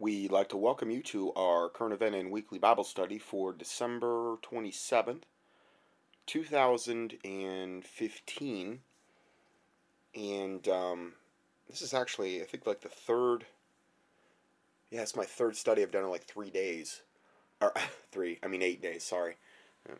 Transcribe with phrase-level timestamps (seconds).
[0.00, 4.36] We'd like to welcome you to our current event and weekly Bible study for December
[4.44, 5.22] 27th,
[6.24, 8.80] 2015.
[10.14, 11.14] And um,
[11.68, 13.46] this is actually, I think, like the third,
[14.92, 17.02] yeah, it's my third study I've done in like three days.
[17.60, 17.72] Or
[18.12, 19.34] three, I mean eight days, sorry.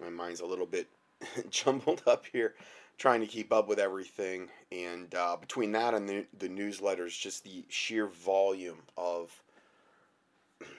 [0.00, 0.86] My mind's a little bit
[1.50, 2.54] jumbled up here
[2.98, 4.48] trying to keep up with everything.
[4.70, 9.42] And uh, between that and the, the newsletters, just the sheer volume of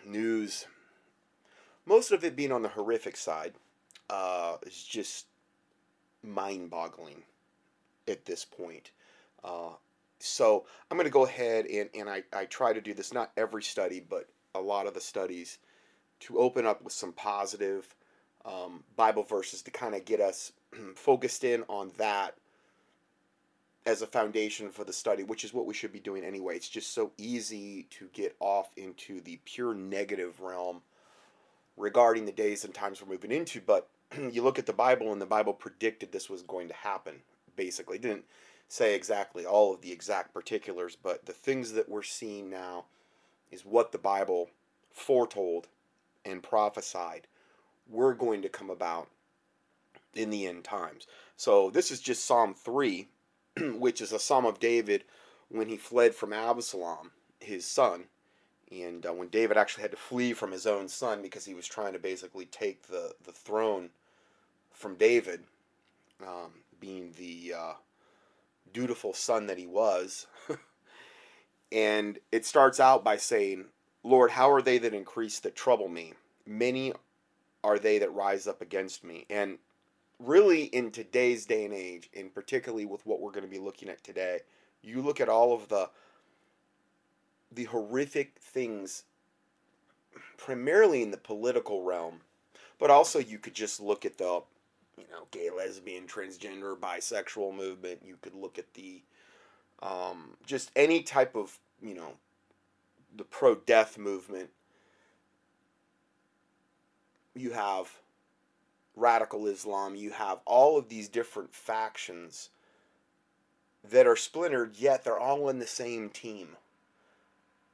[0.06, 0.66] news,
[1.86, 3.54] most of it being on the horrific side,
[4.10, 5.28] uh, is just
[6.24, 7.24] mind boggling
[8.08, 8.92] at this point.
[9.44, 9.72] Uh,
[10.20, 13.32] so I'm going to go ahead and, and I, I try to do this, not
[13.38, 15.60] every study, but a lot of the studies,
[16.22, 17.96] to open up with some positive
[18.46, 20.52] um, Bible verses to kind of get us
[20.96, 22.36] focused in on that
[23.86, 26.56] as a foundation for the study, which is what we should be doing anyway.
[26.56, 30.82] It's just so easy to get off into the pure negative realm
[31.78, 33.62] regarding the days and times we're moving into.
[33.62, 33.88] But
[34.32, 37.16] you look at the Bible, and the Bible predicted this was going to happen,
[37.56, 37.98] basically.
[37.98, 38.26] It didn't
[38.68, 42.86] say exactly all of the exact particulars, but the things that we're seeing now
[43.52, 44.50] is what the Bible
[44.92, 45.68] foretold
[46.26, 47.28] and prophesied
[47.90, 49.08] were going to come about
[50.14, 51.08] in the end times.
[51.36, 53.08] So this is just Psalm 3
[53.80, 55.04] which is a psalm of David
[55.50, 58.06] when he fled from Absalom, his son.
[58.72, 61.68] And uh, when David actually had to flee from his own son because he was
[61.68, 63.90] trying to basically take the, the throne
[64.72, 65.44] from David,
[66.22, 67.74] um, being the uh,
[68.72, 70.28] dutiful son that he was.
[71.72, 73.66] and it starts out by saying,
[74.04, 76.14] Lord, how are they that increase that trouble me?
[76.46, 76.94] Many
[77.64, 79.26] are they that rise up against me.
[79.30, 79.58] And
[80.20, 83.90] really in today's day and age, and particularly with what we're going to be looking
[83.90, 84.42] at today,
[84.82, 85.90] you look at all of the
[87.52, 89.06] the horrific things
[90.38, 92.22] primarily in the political realm,
[92.78, 94.42] but also you could just look at the
[94.98, 98.02] you know gay, lesbian, transgender, bisexual movement.
[98.06, 99.02] You could look at the
[99.82, 102.14] um, just any type of you know
[103.16, 104.50] the pro death movement.
[107.36, 107.92] You have
[109.00, 112.50] radical Islam, you have all of these different factions
[113.84, 116.58] that are splintered, yet they're all in the same team.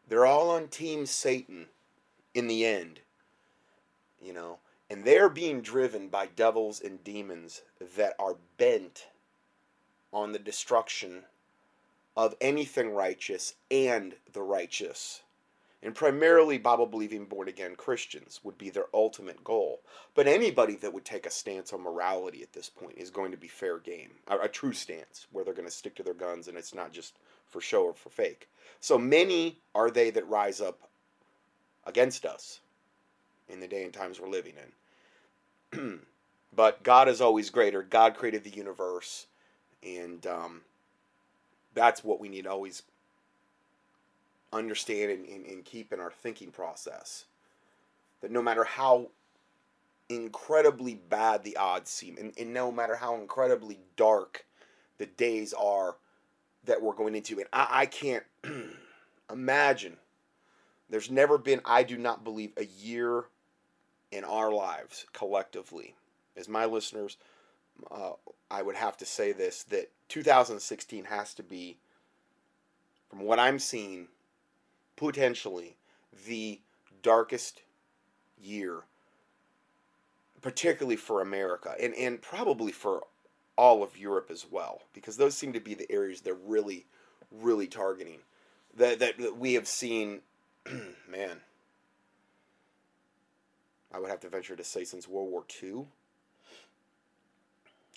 [0.08, 1.68] They're all on Team Satan
[2.34, 3.00] in the end,
[4.22, 4.60] you know,
[4.90, 7.64] and they're being driven by devils and demons
[7.96, 9.08] that are bent
[10.14, 11.24] on the destruction
[12.16, 15.22] of anything righteous and the righteous
[15.86, 19.82] and primarily Bible believing born again Christians would be their ultimate goal.
[20.16, 23.38] But anybody that would take a stance on morality at this point is going to
[23.38, 26.48] be fair game, a, a true stance where they're going to stick to their guns
[26.48, 27.14] and it's not just
[27.48, 28.50] for show or for fake.
[28.80, 30.80] So many are they that rise up
[31.86, 32.62] against us
[33.48, 34.54] in the day and times we're living
[35.72, 36.00] in.
[36.56, 37.84] but God is always greater.
[37.84, 39.28] God created the universe,
[39.84, 40.62] and um,
[41.76, 42.82] that's what we need to always
[44.54, 47.26] understand and, and, and keep in our thinking process.
[48.22, 49.08] That no matter how
[50.10, 54.46] incredibly bad the odds seem, and, and no matter how incredibly dark
[54.98, 55.98] the days are
[56.66, 58.24] that we're going into, and I, I can't
[59.32, 59.98] imagine
[60.90, 63.26] there's never been, I do not believe, a year
[64.12, 65.96] in our lives collectively,
[66.38, 67.18] as my listeners,
[67.92, 68.12] uh,
[68.50, 71.78] I would have to say this that 2016 has to be,
[73.10, 74.08] from what I'm seeing,
[74.96, 75.78] potentially
[76.28, 76.62] the
[77.02, 77.62] darkest
[78.42, 78.84] year,
[80.42, 83.04] particularly for America and, and probably for
[83.58, 86.86] all of Europe as well, because those seem to be the areas they're really,
[87.32, 88.20] really targeting.
[88.76, 90.22] That, that, that we have seen,
[91.10, 91.38] man,
[93.94, 95.86] I would have to venture to say since World War II.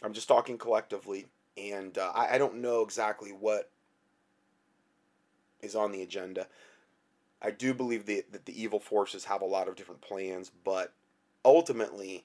[0.02, 1.26] I'm just talking collectively,
[1.56, 3.70] and uh, I, I don't know exactly what
[5.60, 6.46] is on the agenda.
[7.40, 10.92] I do believe that, that the evil forces have a lot of different plans, but
[11.44, 12.24] ultimately,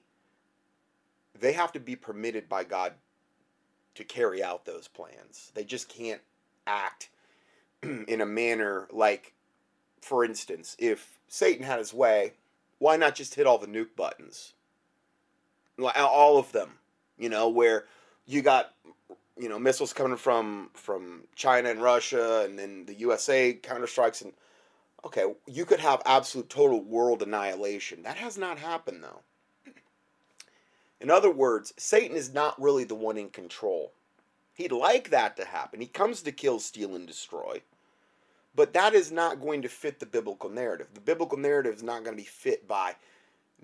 [1.38, 2.94] they have to be permitted by God
[3.94, 5.52] to carry out those plans.
[5.54, 6.20] They just can't
[6.66, 7.10] act
[7.82, 9.34] in a manner like,
[10.00, 12.34] for instance, if Satan had his way,
[12.78, 14.54] why not just hit all the nuke buttons?
[15.96, 16.70] All of them,
[17.18, 17.86] you know, where
[18.26, 18.74] you got
[19.36, 24.22] you know missiles coming from from China and Russia, and then the USA counter strikes
[24.22, 24.32] and
[25.04, 28.02] okay, you could have absolute total world annihilation.
[28.02, 29.20] That has not happened, though.
[31.00, 33.92] In other words, Satan is not really the one in control.
[34.54, 35.80] He'd like that to happen.
[35.80, 37.60] He comes to kill, steal, and destroy.
[38.54, 40.86] But that is not going to fit the biblical narrative.
[40.94, 42.94] The biblical narrative is not going to be fit by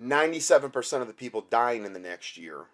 [0.03, 2.65] 97% of the people dying in the next year.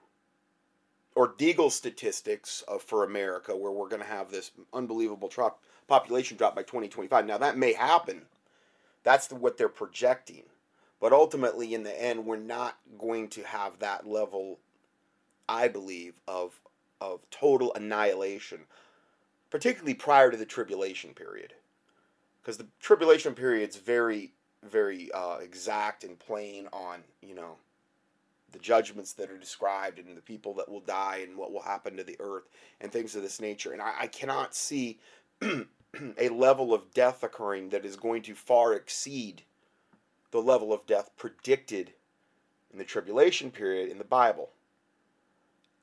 [1.15, 6.55] Or Deagel statistics for America, where we're going to have this unbelievable drop, population drop
[6.55, 7.25] by 2025.
[7.25, 8.23] Now, that may happen.
[9.07, 10.44] That's the, what they're projecting.
[11.00, 14.59] But ultimately, in the end, we're not going to have that level,
[15.48, 16.59] I believe, of,
[17.00, 18.65] of total annihilation,
[19.50, 21.54] particularly prior to the tribulation period.
[22.42, 27.56] Because the tribulation period is very, very uh, exact and plain on, you know,
[28.51, 31.95] the judgments that are described and the people that will die and what will happen
[31.95, 32.50] to the earth
[32.81, 33.71] and things of this nature.
[33.71, 35.00] And I, I cannot see
[36.17, 39.43] a level of death occurring that is going to far exceed
[40.31, 41.93] the level of death predicted
[42.71, 44.49] in the tribulation period in the Bible.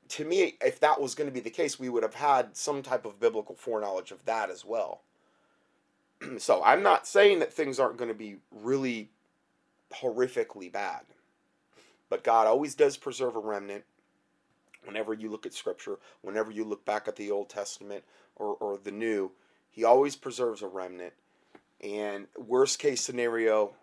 [0.09, 2.83] To me, if that was going to be the case, we would have had some
[2.83, 5.01] type of biblical foreknowledge of that as well.
[6.37, 9.09] so I'm not saying that things aren't going to be really
[9.93, 11.01] horrifically bad.
[12.09, 13.83] But God always does preserve a remnant
[14.83, 18.03] whenever you look at Scripture, whenever you look back at the Old Testament
[18.35, 19.31] or, or the New,
[19.75, 21.13] He always preserves a remnant.
[21.81, 23.73] And worst case scenario,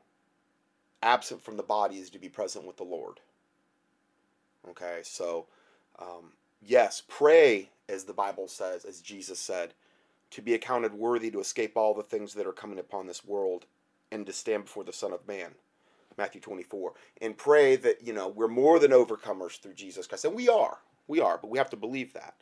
[1.02, 3.20] absent from the body is to be present with the Lord.
[4.70, 5.46] Okay, so
[5.98, 9.74] um, yes, pray as the Bible says, as Jesus said,
[10.30, 13.66] to be accounted worthy to escape all the things that are coming upon this world
[14.10, 15.50] and to stand before the Son of Man.
[16.16, 16.92] Matthew 24.
[17.20, 20.24] And pray that, you know, we're more than overcomers through Jesus Christ.
[20.24, 20.78] And we are.
[21.08, 22.34] We are, but we have to believe that.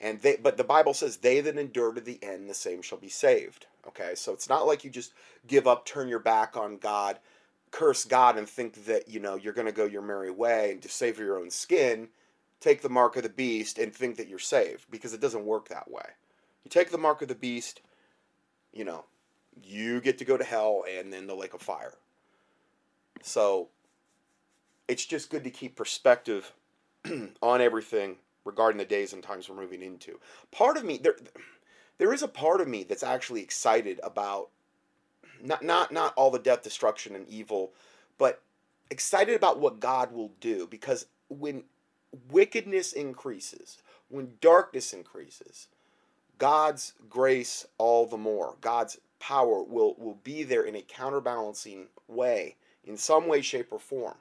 [0.00, 2.98] And they but the Bible says they that endure to the end, the same shall
[2.98, 3.66] be saved.
[3.86, 5.12] Okay, so it's not like you just
[5.46, 7.18] give up, turn your back on God,
[7.70, 10.82] curse God and think that you know you're going to go your merry way and
[10.82, 12.08] to save your own skin,
[12.60, 15.68] take the mark of the beast and think that you're saved because it doesn't work
[15.68, 16.06] that way.
[16.64, 17.80] You take the mark of the beast,
[18.72, 19.04] you know,
[19.62, 21.94] you get to go to hell and then the lake of fire.
[23.22, 23.68] So
[24.88, 26.52] it's just good to keep perspective
[27.42, 30.18] on everything regarding the days and times we're moving into.
[30.50, 31.16] Part of me there
[31.98, 34.50] there is a part of me that's actually excited about
[35.42, 37.72] not not not all the death, destruction, and evil,
[38.18, 38.42] but
[38.90, 40.66] excited about what God will do.
[40.66, 41.64] Because when
[42.30, 45.68] wickedness increases, when darkness increases,
[46.38, 48.56] God's grace all the more.
[48.60, 53.78] God's power will, will be there in a counterbalancing way, in some way, shape, or
[53.78, 54.16] form.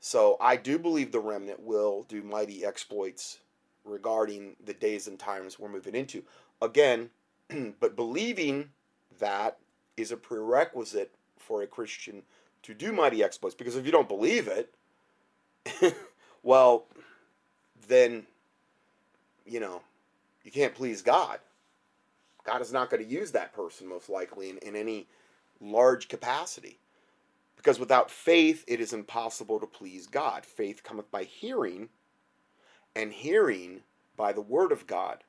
[0.00, 3.38] So I do believe the remnant will do mighty exploits
[3.84, 6.22] regarding the days and times we're moving into.
[6.62, 7.10] Again,
[7.80, 8.70] but believing
[9.18, 9.58] that
[9.96, 12.22] is a prerequisite for a Christian
[12.62, 13.54] to do mighty exploits.
[13.54, 14.74] Because if you don't believe it,
[16.42, 16.86] well,
[17.86, 18.26] then,
[19.46, 19.82] you know,
[20.44, 21.38] you can't please God.
[22.44, 25.06] God is not going to use that person, most likely, in, in any
[25.60, 26.78] large capacity.
[27.60, 30.46] Because without faith, it is impossible to please God.
[30.46, 31.90] Faith cometh by hearing,
[32.96, 33.82] and hearing
[34.16, 35.24] by the word of God.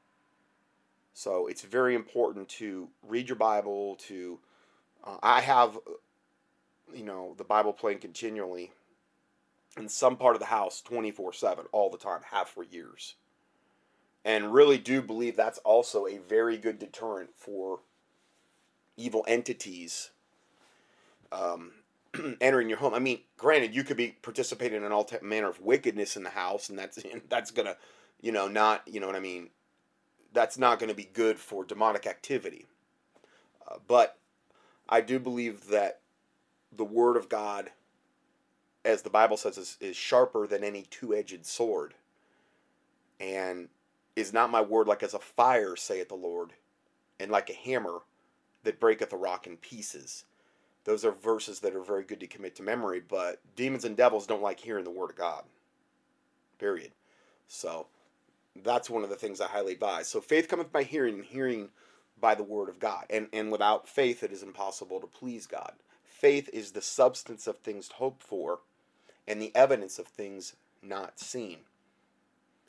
[1.14, 4.40] So it's very important to read your Bible, to
[5.04, 5.78] uh, I have,
[6.94, 8.72] you know, the Bible playing continually
[9.76, 13.16] in some part of the house 24 7 all the time, have for years.
[14.24, 17.82] And really do believe that's also a very good deterrent for
[18.96, 20.12] evil entities
[21.34, 21.72] um,
[22.42, 22.94] entering your home.
[22.94, 26.70] I mean, granted, you could be participating in all manner of wickedness in the house,
[26.70, 27.78] and that's that's gonna,
[28.22, 29.50] you know, not you know what I mean.
[30.34, 32.66] That's not going to be good for demonic activity.
[33.68, 34.18] Uh, but
[34.88, 36.00] I do believe that
[36.72, 37.72] the Word of God,
[38.86, 41.96] as the Bible says, is, is sharper than any two edged sword.
[43.20, 43.68] And
[44.16, 46.54] is not my word like as a fire, saith the Lord,
[47.20, 48.00] and like a hammer
[48.64, 50.26] that breaketh a rock in pieces.
[50.84, 54.26] Those are verses that are very good to commit to memory, but demons and devils
[54.26, 55.44] don't like hearing the word of God.
[56.58, 56.92] Period.
[57.48, 57.88] So
[58.56, 60.08] that's one of the things I highly advise.
[60.08, 61.70] So faith cometh by hearing, and hearing
[62.20, 63.06] by the word of God.
[63.10, 65.74] And, and without faith, it is impossible to please God.
[66.04, 68.60] Faith is the substance of things hoped for
[69.28, 71.60] and the evidence of things not seen.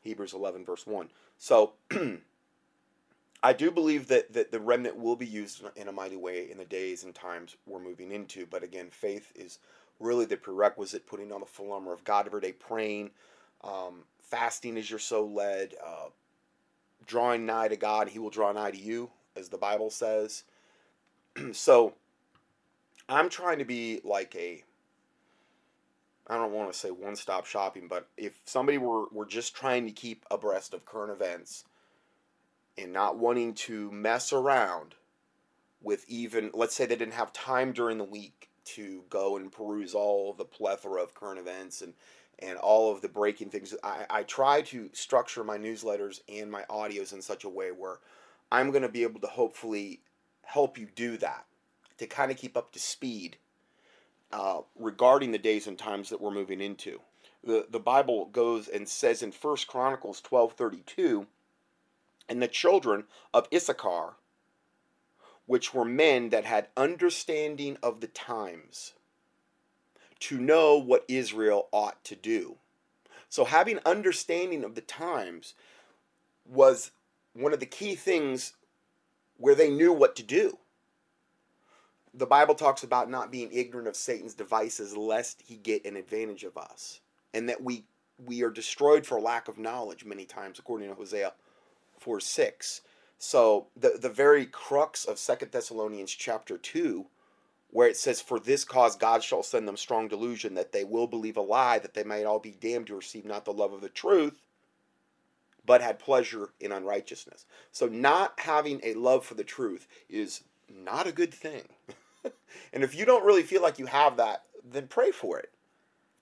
[0.03, 1.11] Hebrews 11, verse 1.
[1.39, 1.75] So,
[3.43, 6.59] I do believe that, that the remnant will be used in a mighty way in
[6.59, 8.47] the days and times we're moving into.
[8.47, 9.59] But again, faith is
[9.99, 13.11] really the prerequisite, putting on the full armor of God every day, praying,
[13.65, 16.09] um, fasting as you're so led, uh,
[17.07, 20.45] drawing nigh to God, He will draw nigh to you as the Bible says.
[21.53, 21.95] so
[23.09, 24.63] I'm trying to be like a
[26.29, 29.87] I don't want to say one stop shopping, but if somebody were, were just trying
[29.87, 31.65] to keep abreast of current events
[32.79, 34.95] and not wanting to mess around
[35.83, 39.95] with even let's say they didn't have time during the week to go and peruse
[39.95, 41.95] all the plethora of current events and
[42.39, 43.75] and all of the breaking things.
[43.85, 47.99] I, I try to structure my newsletters and my audios in such a way where
[48.51, 50.01] I'm going to be able to hopefully
[50.43, 51.45] help you do that
[51.99, 53.37] to kind of keep up to speed
[54.33, 57.01] uh, regarding the days and times that we're moving into.
[57.45, 61.27] The, the Bible goes and says in First Chronicles 12:32,
[62.29, 64.15] and the children of Issachar,
[65.47, 68.95] which were men that had understanding of the times,
[70.21, 72.57] to know what Israel ought to do.
[73.29, 75.55] So having understanding of the times
[76.47, 76.91] was
[77.33, 78.53] one of the key things
[79.37, 80.59] where they knew what to do.
[82.15, 86.45] The Bible talks about not being ignorant of Satan's devices lest he get an advantage
[86.45, 87.01] of us
[87.33, 87.85] and that we
[88.25, 91.33] we are destroyed for lack of knowledge many times according to Hosea
[92.03, 92.81] 4 6.
[93.19, 97.07] So the the very crux of Second Thessalonians chapter 2
[97.73, 101.07] where it says, For this cause God shall send them strong delusion, that they will
[101.07, 103.81] believe a lie, that they might all be damned to receive not the love of
[103.81, 104.35] the truth,
[105.65, 107.47] but had pleasure in unrighteousness.
[107.73, 111.63] So, not having a love for the truth is not a good thing.
[112.73, 115.51] and if you don't really feel like you have that, then pray for it.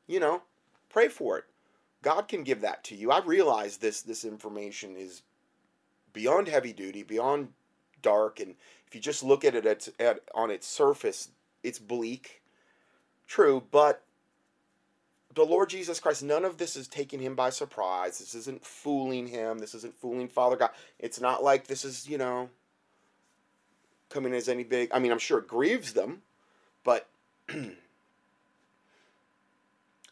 [0.07, 0.43] You know,
[0.89, 1.45] pray for it.
[2.03, 3.11] God can give that to you.
[3.11, 5.23] I realize this this information is
[6.13, 7.49] beyond heavy duty, beyond
[8.03, 8.55] dark, and
[8.87, 11.31] if you just look at it at, at on its surface,
[11.63, 12.43] it's bleak.
[13.27, 14.03] True, but
[15.35, 18.19] the Lord Jesus Christ, none of this is taking him by surprise.
[18.19, 19.59] This isn't fooling him.
[19.59, 20.71] This isn't fooling Father God.
[20.99, 22.51] It's not like this is, you know,
[24.09, 24.91] coming as any big.
[24.93, 26.23] I mean, I'm sure it grieves them,
[26.83, 27.09] but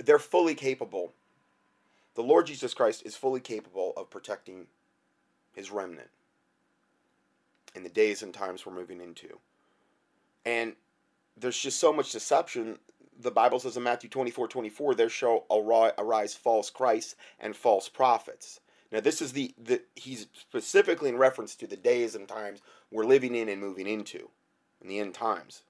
[0.04, 1.12] they're fully capable.
[2.14, 4.66] The Lord Jesus Christ is fully capable of protecting
[5.58, 6.08] his remnant
[7.74, 9.38] in the days and times we're moving into.
[10.46, 10.74] And
[11.36, 12.78] there's just so much deception.
[13.20, 18.60] The Bible says in Matthew 24 24, there shall arise false Christs and false prophets.
[18.90, 22.60] Now, this is the, the he's specifically in reference to the days and times
[22.90, 24.30] we're living in and moving into,
[24.80, 25.62] in the end times.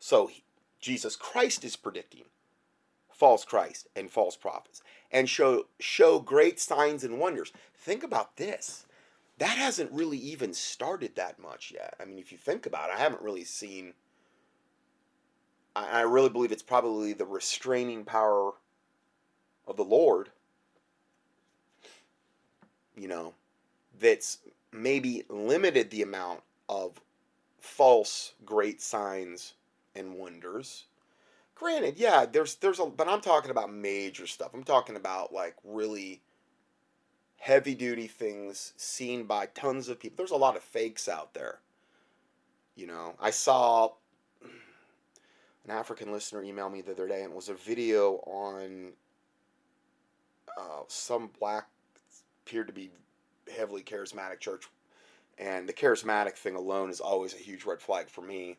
[0.00, 0.42] So, he,
[0.80, 2.24] Jesus Christ is predicting
[3.12, 7.52] false Christ and false prophets and show show great signs and wonders.
[7.74, 8.86] Think about this.
[9.38, 11.94] That hasn't really even started that much yet.
[12.00, 13.94] I mean, if you think about it, I haven't really seen
[15.78, 18.52] I, I really believe it's probably the restraining power
[19.66, 20.30] of the Lord,
[22.96, 23.34] you know,
[24.00, 24.38] that's
[24.72, 27.00] maybe limited the amount of
[27.60, 29.54] false great signs
[29.94, 30.84] and wonders.
[31.58, 34.54] Granted, yeah, there's there's a but I'm talking about major stuff.
[34.54, 36.22] I'm talking about like really
[37.38, 40.16] heavy duty things seen by tons of people.
[40.16, 41.58] There's a lot of fakes out there.
[42.76, 43.94] You know, I saw
[44.40, 48.92] an African listener emailed me the other day, and it was a video on
[50.56, 51.66] uh, some black
[52.46, 52.90] appeared to be
[53.52, 54.68] heavily charismatic church,
[55.38, 58.58] and the charismatic thing alone is always a huge red flag for me.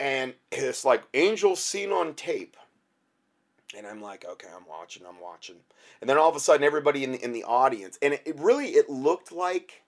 [0.00, 2.56] And it's like angels seen on tape.
[3.76, 5.56] And I'm like, okay, I'm watching, I'm watching.
[6.00, 8.40] And then all of a sudden, everybody in the, in the audience, and it, it
[8.40, 9.82] really, it looked like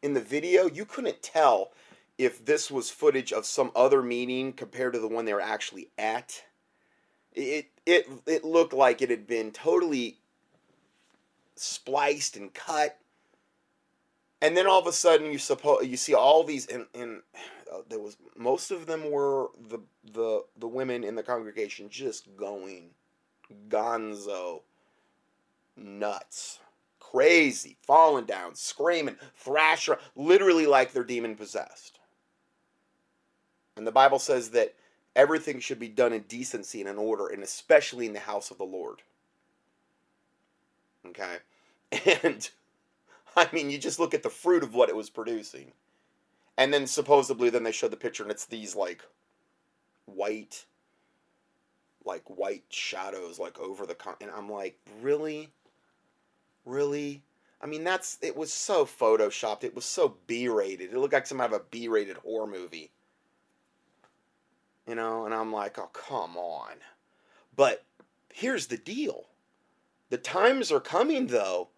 [0.00, 1.72] in the video, you couldn't tell
[2.16, 5.88] if this was footage of some other meeting compared to the one they were actually
[5.98, 6.42] at.
[7.34, 10.18] It it it looked like it had been totally
[11.54, 12.98] spliced and cut.
[14.40, 17.22] And then all of a sudden you suppose you see all these and, and
[17.72, 19.78] uh, there was most of them were the
[20.12, 22.90] the the women in the congregation just going
[23.68, 24.60] gonzo
[25.76, 26.60] nuts
[26.98, 31.98] crazy falling down screaming thrasher literally like they're demon possessed
[33.78, 34.74] and the Bible says that
[35.14, 38.58] everything should be done in decency and in order, and especially in the house of
[38.58, 39.02] the Lord.
[41.06, 41.36] Okay?
[42.22, 42.50] And
[43.34, 45.72] I mean, you just look at the fruit of what it was producing.
[46.58, 49.02] And then supposedly then they showed the picture and it's these like
[50.04, 50.66] white
[52.04, 55.50] like white shadows like over the con- and I'm like, "Really?
[56.66, 57.22] Really?"
[57.62, 59.64] I mean, that's it was so photoshopped.
[59.64, 60.92] It was so B-rated.
[60.92, 62.90] It looked like some kind of a B-rated horror movie
[64.88, 66.72] you know, and I'm like, oh, come on.
[67.54, 67.84] But
[68.32, 69.26] here's the deal
[70.08, 71.68] the times are coming, though,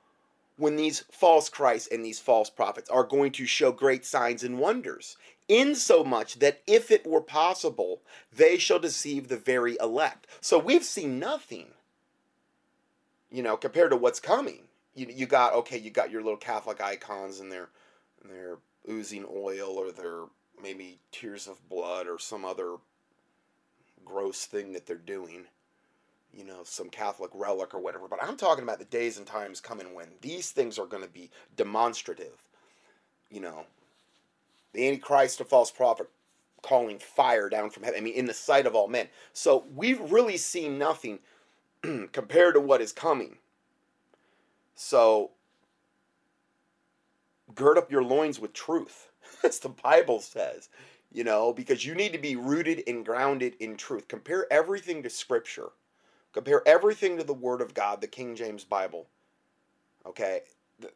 [0.60, 4.58] when these false Christs and these false prophets are going to show great signs and
[4.58, 5.16] wonders,
[5.48, 10.26] insomuch that if it were possible, they shall deceive the very elect.
[10.42, 11.68] So we've seen nothing,
[13.30, 14.64] you know, compared to what's coming.
[14.94, 17.70] You, you got, okay, you got your little Catholic icons and they're,
[18.22, 20.26] they're oozing oil or they're
[20.62, 22.76] maybe tears of blood or some other
[24.04, 25.46] gross thing that they're doing
[26.32, 28.06] you know, some Catholic relic or whatever.
[28.08, 31.08] But I'm talking about the days and times coming when these things are going to
[31.08, 32.42] be demonstrative.
[33.30, 33.66] You know,
[34.72, 36.08] the Antichrist, a false prophet,
[36.62, 38.00] calling fire down from heaven.
[38.00, 39.08] I mean, in the sight of all men.
[39.32, 41.18] So we've really seen nothing
[42.12, 43.38] compared to what is coming.
[44.74, 45.30] So
[47.54, 49.08] gird up your loins with truth,
[49.44, 50.68] as the Bible says,
[51.12, 54.06] you know, because you need to be rooted and grounded in truth.
[54.06, 55.70] Compare everything to Scripture
[56.32, 59.06] Compare everything to the Word of God, the King James Bible.
[60.06, 60.40] Okay?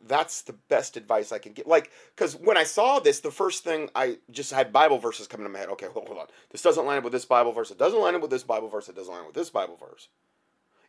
[0.06, 1.66] That's the best advice I can give.
[1.66, 5.46] Like, because when I saw this, the first thing I just had Bible verses coming
[5.46, 5.68] to my head.
[5.70, 6.26] Okay, hold, hold on.
[6.50, 7.70] This doesn't line up with this Bible verse.
[7.70, 8.88] It doesn't line up with this Bible verse.
[8.88, 10.08] It doesn't line up with this Bible verse.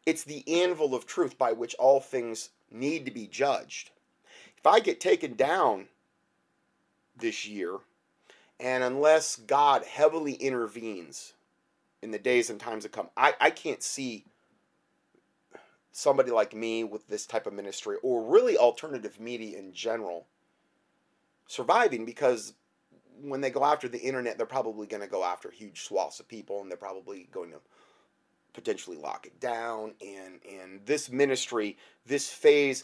[0.06, 3.90] It's the anvil of truth by which all things need to be judged.
[4.58, 5.88] If I get taken down
[7.18, 7.78] this year,
[8.60, 11.34] and unless God heavily intervenes
[12.02, 14.26] in the days and times to come, I, I can't see
[15.96, 20.28] somebody like me with this type of ministry or really alternative media in general
[21.48, 22.54] surviving because
[23.22, 26.28] when they go after the internet they're probably going to go after huge swaths of
[26.28, 27.60] people and they're probably going to
[28.52, 29.94] potentially lock it down.
[30.02, 32.84] And and this ministry this phase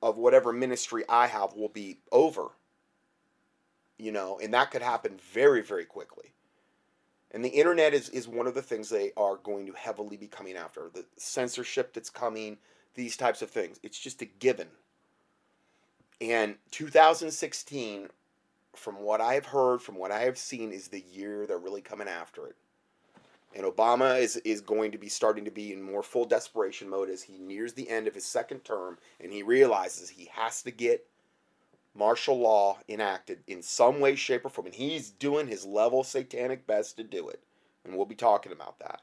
[0.00, 2.48] of whatever ministry I have will be over
[3.98, 6.32] you know and that could happen very very quickly
[7.32, 10.26] and the internet is, is one of the things they are going to heavily be
[10.26, 10.90] coming after.
[10.92, 12.58] The censorship that's coming,
[12.94, 13.78] these types of things.
[13.82, 14.68] It's just a given.
[16.20, 18.08] And 2016,
[18.74, 21.80] from what I have heard, from what I have seen, is the year they're really
[21.80, 22.56] coming after it.
[23.54, 27.10] And Obama is, is going to be starting to be in more full desperation mode
[27.10, 30.70] as he nears the end of his second term and he realizes he has to
[30.70, 31.04] get
[31.94, 34.66] martial law enacted in some way, shape, or form.
[34.66, 37.42] And he's doing his level satanic best to do it.
[37.84, 39.02] And we'll be talking about that.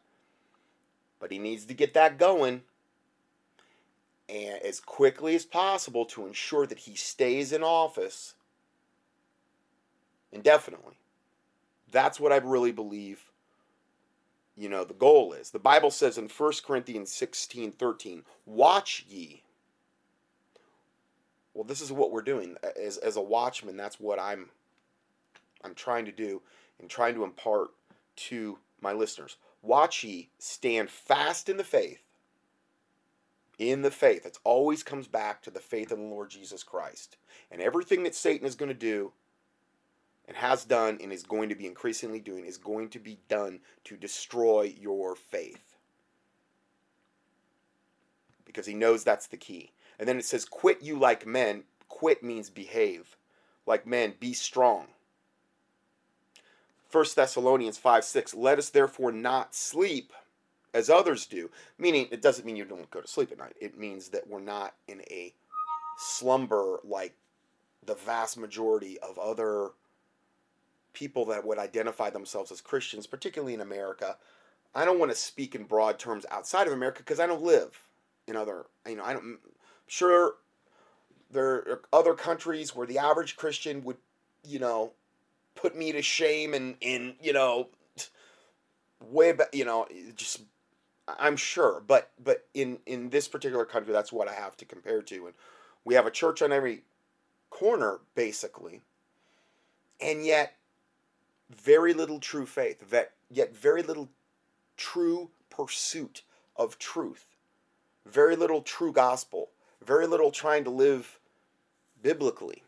[1.19, 2.61] But he needs to get that going
[4.29, 8.35] and as quickly as possible to ensure that he stays in office
[10.31, 10.95] indefinitely.
[11.91, 13.27] That's what I really believe
[14.57, 15.51] you know the goal is.
[15.51, 19.43] The Bible says in 1 Corinthians 16, 13, watch ye
[21.57, 22.55] well this is what we're doing.
[22.79, 24.49] As, as a watchman that's what i'm
[25.63, 26.41] i'm trying to do
[26.79, 27.69] and trying to impart
[28.15, 29.37] to my listeners.
[29.63, 32.03] Watch ye stand fast in the faith
[33.57, 37.17] in the faith it always comes back to the faith in the lord jesus christ.
[37.49, 39.11] And everything that satan is going to do
[40.27, 43.61] and has done and is going to be increasingly doing is going to be done
[43.85, 45.75] to destroy your faith.
[48.45, 51.63] Because he knows that's the key and then it says, Quit you like men.
[51.87, 53.17] Quit means behave.
[53.65, 54.87] Like men, be strong.
[56.91, 60.13] 1 Thessalonians 5 6, let us therefore not sleep
[60.73, 61.49] as others do.
[61.77, 63.55] Meaning, it doesn't mean you don't go to sleep at night.
[63.59, 65.33] It means that we're not in a
[65.97, 67.13] slumber like
[67.85, 69.71] the vast majority of other
[70.93, 74.17] people that would identify themselves as Christians, particularly in America.
[74.73, 77.79] I don't want to speak in broad terms outside of America because I don't live
[78.27, 79.39] in other, you know, I don't,
[79.87, 80.35] sure
[81.31, 83.97] there are other countries where the average Christian would,
[84.43, 84.93] you know,
[85.55, 87.67] put me to shame and in you know,
[89.01, 90.41] way back, you know, just
[91.07, 95.01] I'm sure, but but in in this particular country, that's what I have to compare
[95.01, 95.35] to, and
[95.85, 96.83] we have a church on every
[97.49, 98.81] corner basically,
[100.01, 100.55] and yet
[101.49, 102.83] very little true faith,
[103.29, 104.09] yet very little
[104.75, 106.23] true pursuit
[106.55, 107.25] of truth,
[108.05, 109.49] very little true gospel
[109.85, 111.19] very little trying to live
[112.01, 112.63] biblically.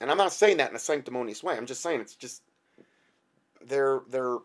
[0.00, 1.56] And I'm not saying that in a sanctimonious way.
[1.56, 2.42] I'm just saying it's just
[3.64, 4.38] they're they're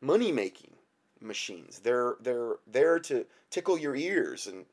[0.00, 0.72] money making
[1.20, 1.78] machines.
[1.78, 4.66] They're they're there to tickle your ears and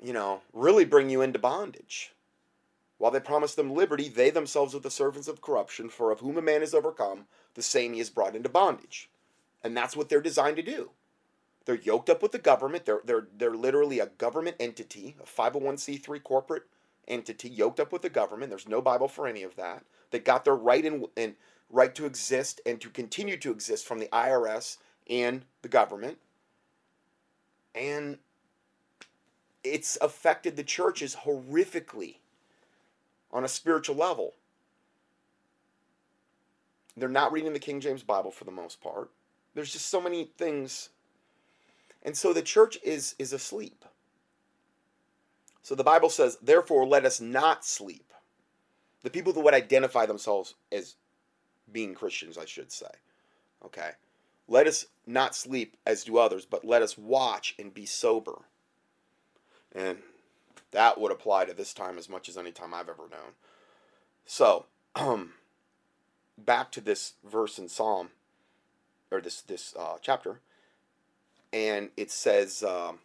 [0.00, 2.12] you know, really bring you into bondage.
[2.98, 6.36] While they promise them liberty, they themselves are the servants of corruption, for of whom
[6.36, 9.08] a man is overcome, the same he is brought into bondage.
[9.62, 10.90] And that's what they're designed to do.
[11.68, 12.86] They're yoked up with the government.
[12.86, 16.62] They're they're they're literally a government entity, a 501c3 corporate
[17.06, 18.48] entity yoked up with the government.
[18.48, 19.84] There's no Bible for any of that.
[20.10, 21.34] They got their right and and
[21.68, 24.78] right to exist and to continue to exist from the IRS
[25.10, 26.16] and the government.
[27.74, 28.16] And
[29.62, 32.14] it's affected the churches horrifically
[33.30, 34.32] on a spiritual level.
[36.96, 39.10] They're not reading the King James Bible for the most part.
[39.54, 40.88] There's just so many things
[42.02, 43.84] and so the church is, is asleep.
[45.62, 48.12] So the Bible says, therefore, let us not sleep.
[49.02, 50.96] The people that would identify themselves as
[51.70, 52.90] being Christians, I should say.
[53.64, 53.90] Okay?
[54.46, 58.42] Let us not sleep as do others, but let us watch and be sober.
[59.74, 59.98] And
[60.70, 63.32] that would apply to this time as much as any time I've ever known.
[64.24, 65.34] So, um,
[66.36, 68.10] back to this verse in Psalm,
[69.10, 70.40] or this this uh, chapter,
[71.52, 72.98] and it says, um,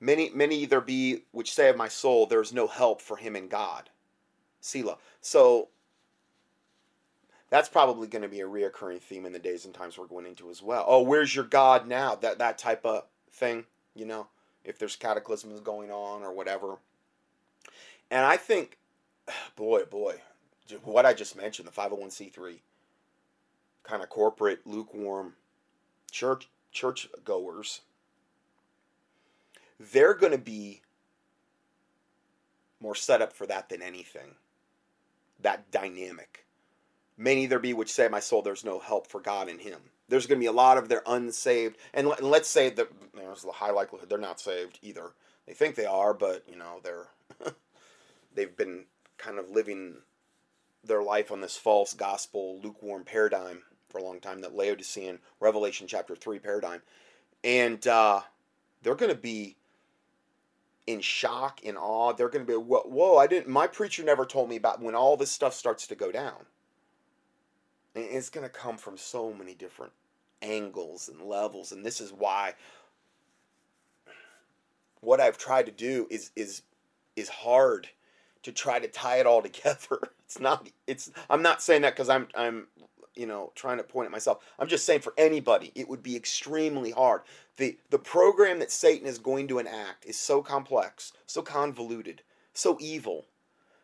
[0.00, 3.36] "Many many there be which say of my soul, there is no help for him
[3.36, 3.90] in God."
[4.60, 4.98] Selah.
[5.20, 5.68] So
[7.50, 10.26] that's probably going to be a reoccurring theme in the days and times we're going
[10.26, 10.84] into as well.
[10.88, 12.14] Oh, where's your God now?
[12.16, 14.26] That that type of thing, you know,
[14.64, 16.78] if there's cataclysms going on or whatever.
[18.10, 18.78] And I think,
[19.56, 20.16] boy, boy,
[20.82, 22.58] what I just mentioned, the 501c3
[23.84, 25.34] kind of corporate, lukewarm
[26.10, 27.82] church church goers,
[29.78, 30.82] they're going to be
[32.80, 34.34] more set up for that than anything.
[35.40, 36.44] That dynamic
[37.16, 39.80] Many there be which say, My soul, there's no help for God in him.
[40.08, 43.44] There's going to be a lot of their unsaved, and, let, us say that there's
[43.44, 45.12] a high likelihood they're not saved either.
[45.46, 47.08] They think they are, but you know they're
[48.34, 48.84] they've been
[49.16, 49.98] kind of living
[50.82, 53.62] their life on this false gospel lukewarm paradigm
[53.94, 56.82] for a long time, that Laodicean Revelation chapter three paradigm,
[57.44, 58.20] and uh,
[58.82, 59.56] they're going to be
[60.86, 62.12] in shock, in awe.
[62.12, 63.48] They're going to be, whoa, I didn't.
[63.48, 66.46] My preacher never told me about when all this stuff starts to go down
[67.94, 69.92] it's going to come from so many different
[70.42, 72.54] angles and levels, and this is why
[75.00, 76.62] what I've tried to do is is
[77.16, 77.88] is hard
[78.42, 80.00] to try to tie it all together.
[80.24, 80.68] It's not.
[80.86, 81.10] It's.
[81.30, 82.28] I'm not saying that because I'm.
[82.34, 82.66] I'm.
[83.16, 84.44] You know, trying to point at myself.
[84.58, 87.22] I'm just saying for anybody, it would be extremely hard.
[87.56, 92.22] the The program that Satan is going to enact is so complex, so convoluted,
[92.52, 93.26] so evil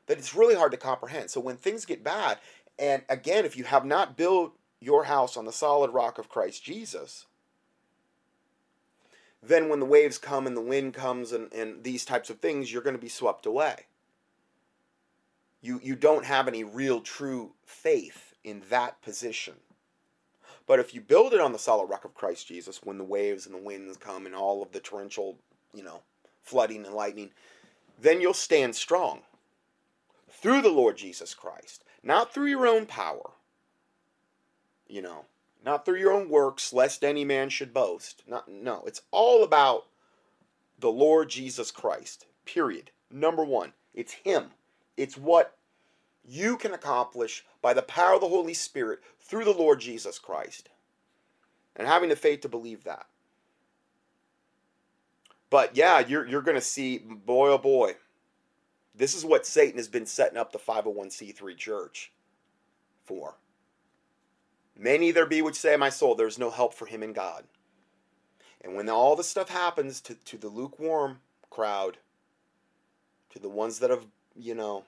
[0.07, 1.31] that it's really hard to comprehend.
[1.31, 2.39] So when things get bad,
[2.79, 6.65] and again, if you have not built your house on the solid rock of Christ
[6.65, 7.27] Jesus,
[9.43, 12.73] then when the waves come and the wind comes and, and these types of things,
[12.73, 13.87] you're going to be swept away.
[15.63, 19.55] You, you don't have any real true faith in that position.
[20.67, 23.47] But if you build it on the solid rock of Christ Jesus, when the waves
[23.47, 25.39] and the winds come and all of the torrential,
[25.75, 26.01] you know,
[26.43, 27.31] flooding and lightning,
[28.01, 29.21] then you'll stand strong
[30.31, 33.31] through the Lord Jesus Christ not through your own power,
[34.89, 35.25] you know,
[35.65, 38.23] not through your own works, lest any man should boast.
[38.27, 39.87] Not, no, it's all about
[40.79, 42.91] the Lord Jesus Christ, period.
[43.11, 44.53] Number one, it's Him.
[44.97, 45.57] It's what
[46.27, 50.69] you can accomplish by the power of the Holy Spirit through the Lord Jesus Christ.
[51.77, 53.07] And having the faith to believe that.
[55.51, 57.97] But yeah, you're, you're going to see, boy, oh boy,
[58.95, 62.13] this is what Satan has been setting up the 501c3 church
[63.05, 63.37] for.
[64.79, 67.45] Many there be which say, My soul, there's no help for him in God.
[68.63, 71.19] And when all this stuff happens to, to the lukewarm
[71.51, 71.99] crowd,
[73.31, 74.85] to the ones that have, you know,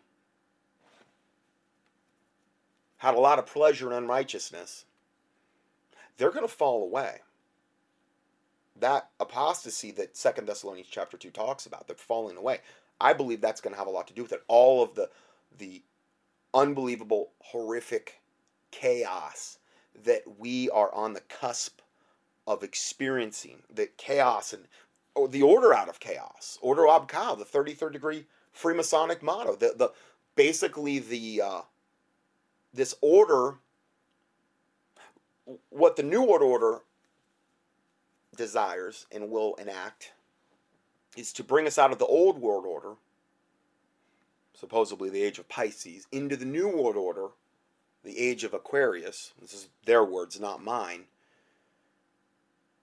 [3.02, 4.84] had a lot of pleasure in unrighteousness,
[6.16, 7.16] they're going to fall away.
[8.78, 12.60] That apostasy that Second Thessalonians chapter 2 talks about, they're falling away.
[13.00, 14.44] I believe that's going to have a lot to do with it.
[14.46, 15.10] All of the
[15.58, 15.82] the
[16.54, 18.20] unbelievable, horrific
[18.70, 19.58] chaos
[20.04, 21.80] that we are on the cusp
[22.46, 24.68] of experiencing, the chaos and
[25.16, 29.90] or the order out of chaos, order ab the 33rd degree Freemasonic motto, the the
[30.36, 31.62] basically the uh,
[32.72, 33.56] this order,
[35.70, 36.80] what the new world order
[38.36, 40.12] desires and will enact
[41.16, 42.94] is to bring us out of the old world order,
[44.54, 47.28] supposedly the age of Pisces, into the new world order,
[48.04, 49.32] the age of Aquarius.
[49.40, 51.04] This is their words, not mine.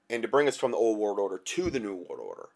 [0.10, 2.49] And to bring us from the old world order to the new world order,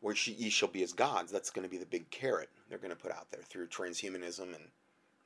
[0.00, 1.32] where ye shall be as gods.
[1.32, 4.54] That's going to be the big carrot they're going to put out there through transhumanism
[4.54, 4.68] and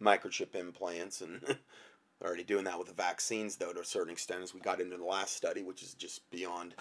[0.03, 1.57] microchip implants and
[2.23, 4.97] already doing that with the vaccines though to a certain extent as we got into
[4.97, 6.75] the last study which is just beyond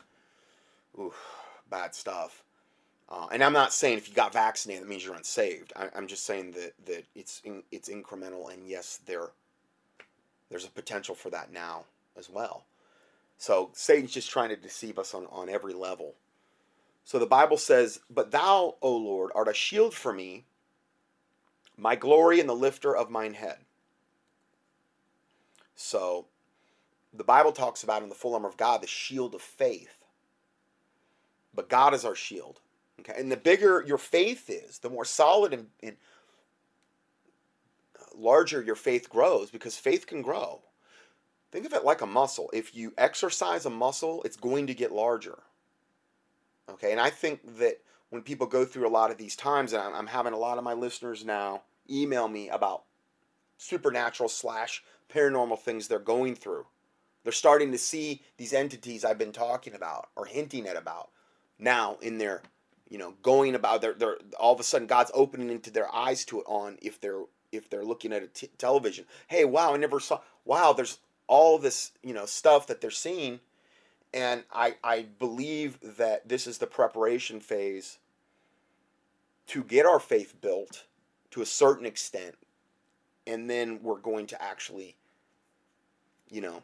[1.00, 1.16] oof,
[1.70, 2.44] bad stuff.
[3.10, 5.74] Uh, and I'm not saying if you got vaccinated that means you're unsaved.
[5.76, 9.32] I, am just saying that that it's in, it's incremental, and yes, there
[10.50, 11.86] there's a potential for that now
[12.18, 12.66] as well.
[13.38, 16.14] So Satan's just trying to deceive us on, on every level.
[17.04, 20.46] So the Bible says, But thou, O Lord, art a shield for me,
[21.78, 23.58] my glory and the lifter of mine head.
[25.76, 26.28] So
[27.14, 29.98] the Bible talks about in the full armor of God the shield of faith.
[31.54, 32.62] But God is our shield.
[33.00, 33.14] Okay?
[33.18, 35.98] And the bigger your faith is, the more solid and, and
[38.16, 40.62] larger your faith grows because faith can grow.
[41.52, 42.50] Think of it like a muscle.
[42.54, 45.40] If you exercise a muscle, it's going to get larger.
[46.70, 49.96] Okay, and I think that when people go through a lot of these times, and
[49.96, 52.84] I'm having a lot of my listeners now email me about
[53.58, 56.66] supernatural slash paranormal things they're going through.
[57.24, 61.10] They're starting to see these entities I've been talking about or hinting at about
[61.58, 62.42] now in their,
[62.90, 66.26] you know, going about their, their all of a sudden God's opening into their eyes
[66.26, 69.06] to it on if they're if they're looking at a t- television.
[69.28, 70.20] Hey, wow, I never saw.
[70.44, 70.98] Wow, there's
[71.28, 73.40] all this you know stuff that they're seeing,
[74.14, 78.00] and I I believe that this is the preparation phase
[79.48, 80.86] to get our faith built
[81.32, 82.36] to a certain extent,
[83.26, 84.96] and then we're going to actually,
[86.30, 86.64] you know,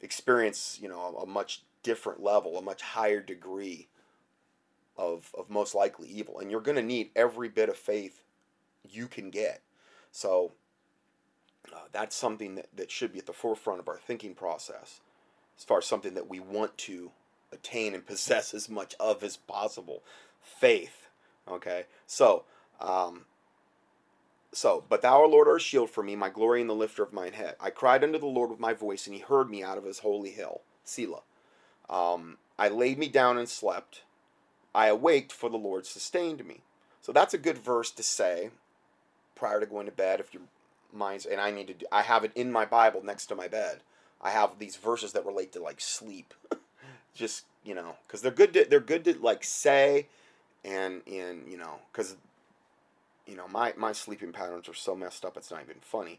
[0.00, 3.88] experience you know a, a much different level, a much higher degree
[4.96, 8.22] of of most likely evil, and you're going to need every bit of faith
[8.88, 9.60] you can get.
[10.10, 10.52] So
[11.72, 15.00] uh, that's something that, that should be at the forefront of our thinking process
[15.56, 17.10] as far as something that we want to
[17.52, 20.02] attain and possess as much of as possible.
[20.40, 21.01] Faith
[21.48, 22.44] okay so
[22.80, 23.24] um,
[24.52, 27.02] so, but thou, O Lord, art a shield for me, my glory and the lifter
[27.02, 27.56] of mine head.
[27.58, 30.00] I cried unto the Lord with my voice, and he heard me out of his
[30.00, 30.60] holy hill.
[30.84, 31.22] Selah.
[31.88, 34.02] Um, I laid me down and slept.
[34.74, 36.60] I awaked, for the Lord sustained me.
[37.00, 38.50] So that's a good verse to say
[39.34, 40.44] prior to going to bed if your
[40.92, 43.48] mind's and I need to do, I have it in my Bible next to my
[43.48, 43.80] bed.
[44.20, 46.32] I have these verses that relate to like sleep.
[47.14, 50.06] Just, you know, cuz they're good to they're good to like say
[50.64, 52.16] and in you know, cuz
[53.26, 56.18] you know, my, my sleeping patterns are so messed up, it's not even funny.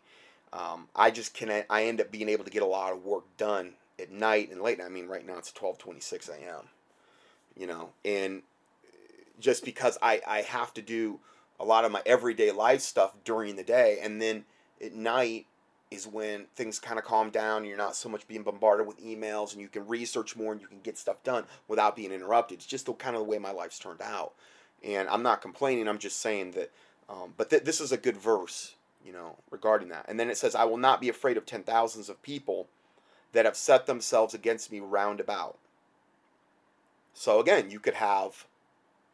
[0.54, 3.26] Um, I just can I end up being able to get a lot of work
[3.38, 4.80] done at night and late.
[4.82, 6.70] I mean, right now it's 12:26 a.m.
[7.58, 8.44] You know, and
[9.40, 11.20] just because I I have to do
[11.60, 14.46] a lot of my everyday life stuff during the day, and then
[14.84, 15.48] at night
[15.94, 17.66] is when things kind of calm down.
[17.66, 20.68] You're not so much being bombarded with emails, and you can research more and you
[20.68, 22.58] can get stuff done without being interrupted.
[22.58, 24.34] It's just the kind of the way my life's turned out,
[24.84, 25.88] and I'm not complaining.
[25.88, 26.72] I'm just saying that
[27.10, 28.76] um, but th- this is a good verse,
[29.06, 30.06] you know, regarding that.
[30.08, 32.68] And then it says, I will not be afraid of ten thousands of people
[33.34, 35.58] that have set themselves against me round about.
[37.14, 38.46] So again, you could have,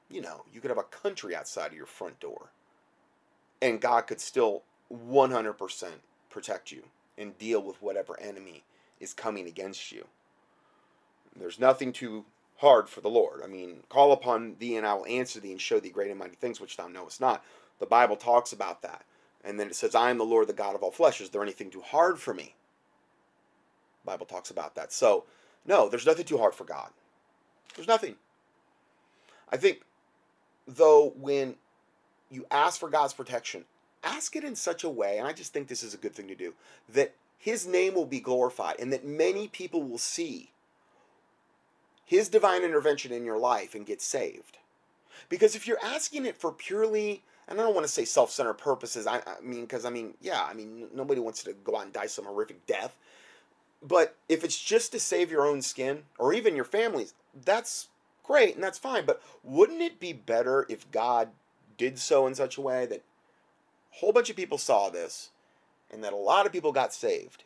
[0.10, 2.52] you know, you could have a country outside of your front door.
[3.62, 4.64] And God could still
[4.94, 5.86] 100%
[6.40, 6.84] protect you
[7.18, 8.64] and deal with whatever enemy
[9.02, 10.08] is coming against you.
[11.36, 12.24] There's nothing too
[12.60, 13.42] hard for the Lord.
[13.44, 16.18] I mean, call upon thee and I will answer thee and show thee great and
[16.18, 17.44] mighty things which thou knowest not.
[17.80, 19.04] The Bible talks about that.
[19.44, 21.20] And then it says, I am the Lord, the God of all flesh.
[21.20, 22.56] Is there anything too hard for me?
[24.04, 24.94] The Bible talks about that.
[24.94, 25.26] So,
[25.66, 26.90] no, there's nothing too hard for God.
[27.76, 28.16] There's nothing.
[29.52, 29.82] I think,
[30.68, 31.56] though, when
[32.30, 33.66] you ask for God's protection,
[34.04, 36.28] ask it in such a way, and I just think this is a good thing
[36.28, 36.54] to do,
[36.94, 40.52] that His name will be glorified and that many people will see
[42.06, 44.58] His divine intervention in your life and get saved.
[45.28, 49.08] Because if you're asking it for purely and I don't want to say self-centered purposes.
[49.08, 51.94] I, I mean, because I mean, yeah, I mean, nobody wants to go out and
[51.94, 52.96] die some horrific death.
[53.82, 57.88] But if it's just to save your own skin or even your family's, that's
[58.24, 59.06] great and that's fine.
[59.06, 61.30] But wouldn't it be better if God
[61.78, 63.04] did so in such a way that
[63.92, 65.30] whole bunch of people saw this
[65.92, 67.44] and that a lot of people got saved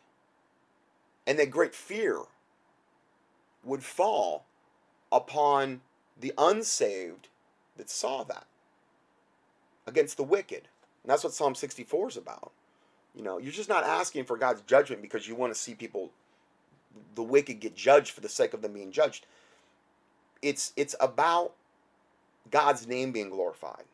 [1.26, 2.20] and that great fear
[3.64, 4.44] would fall
[5.10, 5.80] upon
[6.20, 7.28] the unsaved
[7.76, 8.46] that saw that?
[9.86, 10.68] against the wicked.
[11.02, 12.52] And that's what Psalm 64 is about.
[13.14, 16.10] You know, you're just not asking for God's judgment because you want to see people,
[17.14, 19.26] the wicked, get judged for the sake of them being judged.
[20.42, 21.52] It's it's about
[22.50, 23.84] God's name being glorified.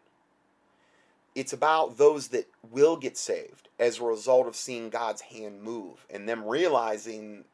[1.35, 6.05] It's about those that will get saved as a result of seeing God's hand move
[6.11, 7.45] and them realizing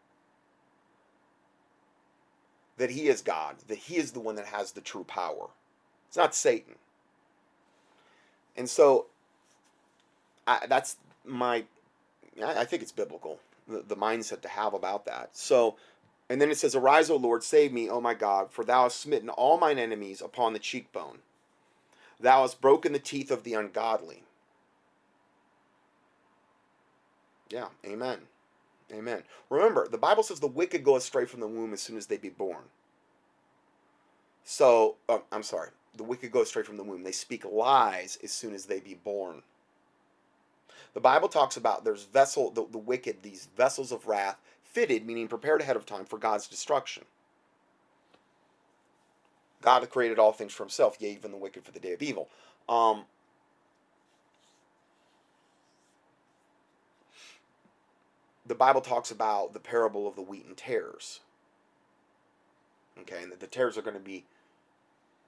[2.79, 5.49] that He is God, that He is the one that has the true power.
[6.09, 6.75] It's not Satan.
[8.57, 9.07] And so
[10.47, 11.65] I, that's my,
[12.45, 15.31] I, think it's biblical, the, the mindset to have about that.
[15.37, 15.77] So,
[16.29, 19.01] and then it says, Arise, O Lord, save me, O my God, for thou hast
[19.01, 21.19] smitten all mine enemies upon the cheekbone.
[22.21, 24.23] Thou hast broken the teeth of the ungodly.
[27.51, 28.19] Yeah, amen.
[28.93, 29.23] Amen.
[29.51, 32.17] Remember, the Bible says the wicked go astray from the womb as soon as they
[32.17, 32.65] be born.
[34.45, 37.03] So, um, I'm sorry the wicked go straight from the womb.
[37.03, 39.43] They speak lies as soon as they be born.
[40.95, 45.29] The Bible talks about there's vessel the, the wicked, these vessels of wrath, fitted, meaning
[45.29, 47.05] prepared ahead of time for God's destruction.
[49.67, 52.29] God created all things for himself, yea, even the wicked for the day of evil.
[52.69, 53.03] Um,
[58.47, 61.19] the Bible talks about the parable of the wheat and tares.
[63.01, 64.25] Okay, and that the tares are going to be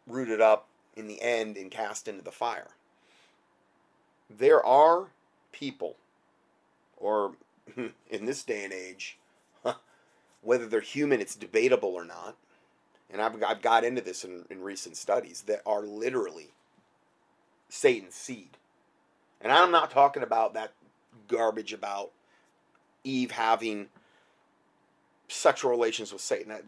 [0.06, 2.68] rooted up in the end and cast into the fire.
[4.30, 5.08] There are
[5.50, 5.96] people,
[6.96, 7.32] or
[8.08, 9.18] in this day and age,
[10.42, 12.36] whether they're human, it's debatable or not.
[13.10, 16.50] And I've, I've got into this in, in recent studies that are literally
[17.68, 18.50] Satan's seed.
[19.40, 20.72] And I'm not talking about that
[21.28, 22.10] garbage about
[23.04, 23.88] Eve having
[25.28, 26.52] sexual relations with Satan.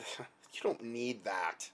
[0.52, 1.70] You don't need that.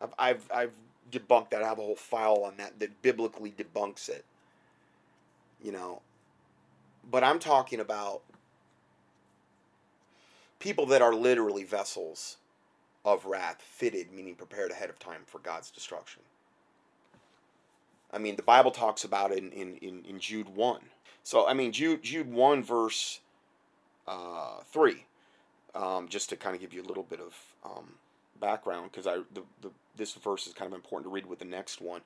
[0.00, 0.72] I've, I've, I've
[1.12, 1.62] debunked that.
[1.62, 4.24] I have a whole file on that that biblically debunks it.
[5.62, 6.00] You know,
[7.10, 8.22] but I'm talking about
[10.58, 12.38] people that are literally vessels
[13.04, 16.22] of wrath, fitted, meaning prepared ahead of time for God's destruction.
[18.12, 20.80] I mean, the Bible talks about it in, in, in, Jude 1.
[21.22, 23.20] So, I mean, Jude, Jude 1, verse
[24.08, 25.04] uh, 3,
[25.74, 27.92] um, just to kind of give you a little bit of um,
[28.40, 31.44] background, because I the, the, this verse is kind of important to read with the
[31.44, 32.00] next one.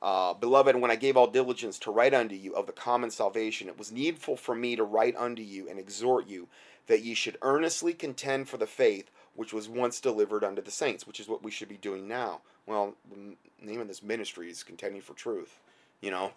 [0.00, 3.68] Uh, Beloved, when I gave all diligence to write unto you of the common salvation,
[3.68, 6.48] it was needful for me to write unto you and exhort you
[6.86, 11.06] that ye should earnestly contend for the faith which was once delivered unto the saints,
[11.06, 12.40] which is what we should be doing now.
[12.66, 15.58] Well, the name of this ministry is contending for truth,
[16.00, 16.32] you know,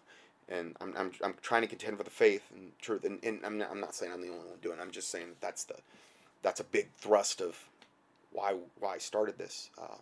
[0.50, 3.58] and I'm, I'm, I'm trying to contend for the faith and truth, and, and I'm,
[3.58, 4.82] not, I'm not saying I'm the only one doing it.
[4.82, 5.76] I'm just saying that's the
[6.42, 7.58] that's a big thrust of
[8.32, 9.98] why why I started this, uh,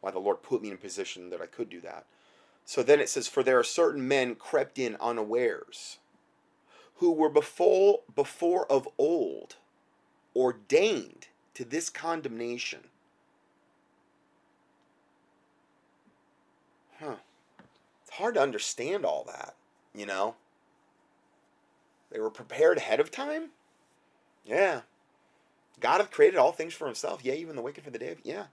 [0.00, 2.04] why the Lord put me in a position that I could do that.
[2.64, 5.98] So then it says, for there are certain men crept in unawares,
[6.96, 9.56] who were before before of old
[10.34, 12.80] ordained to this condemnation.
[17.00, 17.16] Huh.
[18.02, 19.54] It's hard to understand all that,
[19.94, 20.34] you know?
[22.10, 23.48] They were prepared ahead of time?
[24.44, 24.82] Yeah.
[25.80, 28.18] God hath created all things for himself, yea, even the wicked for the day of
[28.22, 28.44] yeah.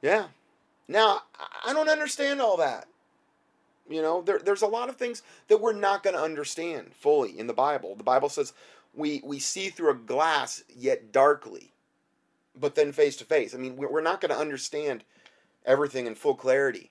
[0.00, 0.28] Yeah.
[0.88, 1.22] Now,
[1.66, 2.88] I don't understand all that.
[3.90, 7.38] You know, there, there's a lot of things that we're not going to understand fully
[7.38, 7.94] in the Bible.
[7.94, 8.54] The Bible says
[8.94, 11.72] we, we see through a glass, yet darkly
[12.58, 13.54] but then face to face.
[13.54, 15.04] I mean, we're not going to understand
[15.64, 16.90] everything in full clarity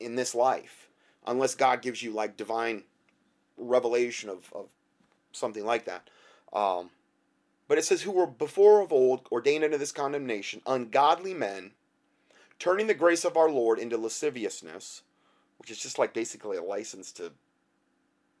[0.00, 0.88] in this life
[1.26, 2.84] unless God gives you like divine
[3.56, 4.68] revelation of, of
[5.32, 6.10] something like that.
[6.52, 6.90] Um,
[7.68, 11.72] but it says, Who were before of old ordained unto this condemnation, ungodly men,
[12.58, 15.02] turning the grace of our Lord into lasciviousness,
[15.58, 17.32] which is just like basically a license to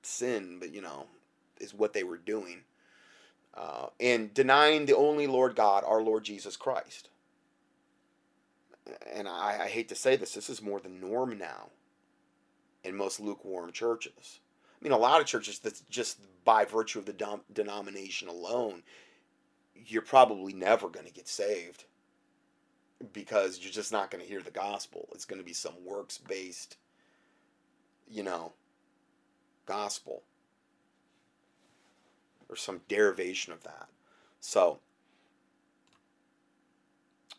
[0.02, 1.06] sin, but you know,
[1.60, 2.62] is what they were doing
[3.56, 7.08] uh, and denying the only Lord God, our Lord Jesus Christ.
[9.12, 11.70] And I, I hate to say this, this is more the norm now
[12.82, 14.40] in most lukewarm churches.
[14.80, 18.82] I mean, a lot of churches that just by virtue of the dom- denomination alone,
[19.74, 21.84] you're probably never going to get saved
[23.12, 25.08] because you're just not going to hear the gospel.
[25.12, 26.76] It's going to be some works based,
[28.10, 28.52] you know,
[29.66, 30.22] gospel
[32.48, 33.88] or some derivation of that.
[34.40, 34.78] So,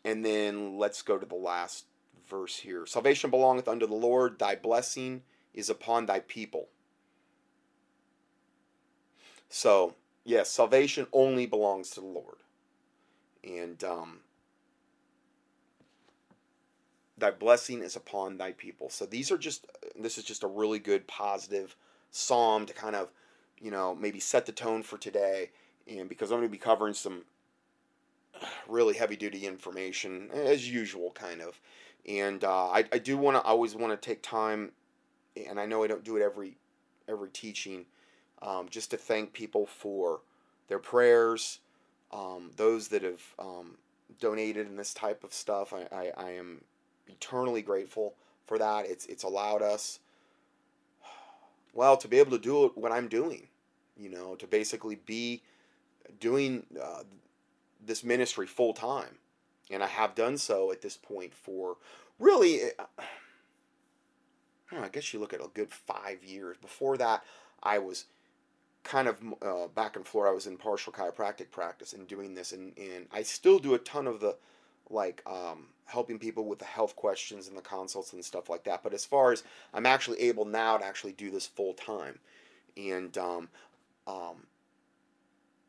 [0.04, 1.86] and then let's go to the last
[2.28, 2.86] verse here.
[2.86, 5.22] Salvation belongeth unto the Lord, thy blessing
[5.54, 6.68] is upon thy people.
[9.50, 12.38] So, yes, salvation only belongs to the Lord.
[13.44, 14.20] And um,
[17.18, 18.89] thy blessing is upon thy people.
[18.89, 21.76] So these are just, this is just a really good positive
[22.12, 23.10] psalm to kind of
[23.65, 25.49] you know, maybe set the tone for today.
[25.88, 27.23] And because I'm going to be covering some
[28.67, 31.60] really heavy duty information, as usual, kind of.
[32.08, 34.71] And uh, I, I do want to always want to take time,
[35.36, 36.58] and I know I don't do it every
[37.08, 37.86] every teaching,
[38.43, 40.21] um, just to thank people for
[40.67, 41.60] their prayers,
[42.12, 43.78] um, those that have um,
[44.19, 45.73] donated in this type of stuff.
[45.73, 46.62] I, I, I am
[47.08, 48.13] eternally grateful
[48.45, 48.86] for that.
[48.86, 49.99] It's it's allowed us
[51.76, 53.47] well, to be able to do what I'm doing,
[53.98, 55.41] you know, to basically be
[56.20, 57.04] doing uh,
[57.84, 59.18] this ministry full time.
[59.72, 61.78] And I have done so at this point for
[62.20, 63.02] really, uh,
[64.72, 66.58] I guess you look at a good five years.
[66.58, 67.24] Before that,
[67.64, 68.06] I was
[68.84, 70.32] kind of uh, back in Florida.
[70.32, 73.80] I was in partial chiropractic practice and doing this, and, and I still do a
[73.80, 74.38] ton of the
[74.91, 78.84] like um, helping people with the health questions and the consults and stuff like that.
[78.84, 79.43] But as far as
[79.74, 82.20] I'm actually able now to actually do this full time,
[82.78, 83.50] and um,
[84.08, 84.47] um,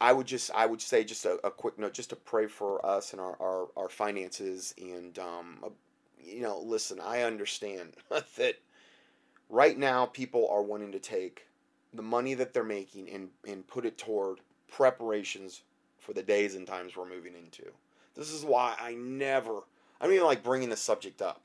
[0.01, 2.85] I would just I would say just a, a, quick note just to pray for
[2.85, 5.69] us and our our, our finances and um, uh,
[6.23, 7.95] you know listen I understand
[8.37, 8.57] that
[9.49, 11.47] right now people are wanting to take
[11.95, 15.63] the money that they're making and and put it toward preparations
[15.99, 17.65] for the days and times we're moving into.
[18.15, 19.63] This is why I never,
[20.01, 21.43] I don't even like bringing the subject up.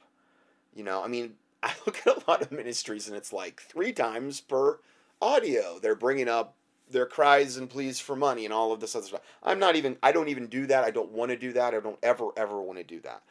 [0.74, 1.34] You know, I mean,
[1.64, 4.80] I look at a lot of ministries and it's like three times per
[5.22, 6.56] audio they're bringing up
[6.92, 9.22] their cries and pleas for money and all of this other stuff.
[9.44, 10.84] I'm not even, I don't even do that.
[10.84, 11.74] I don't want to do that.
[11.74, 13.24] I don't ever, ever want to do that.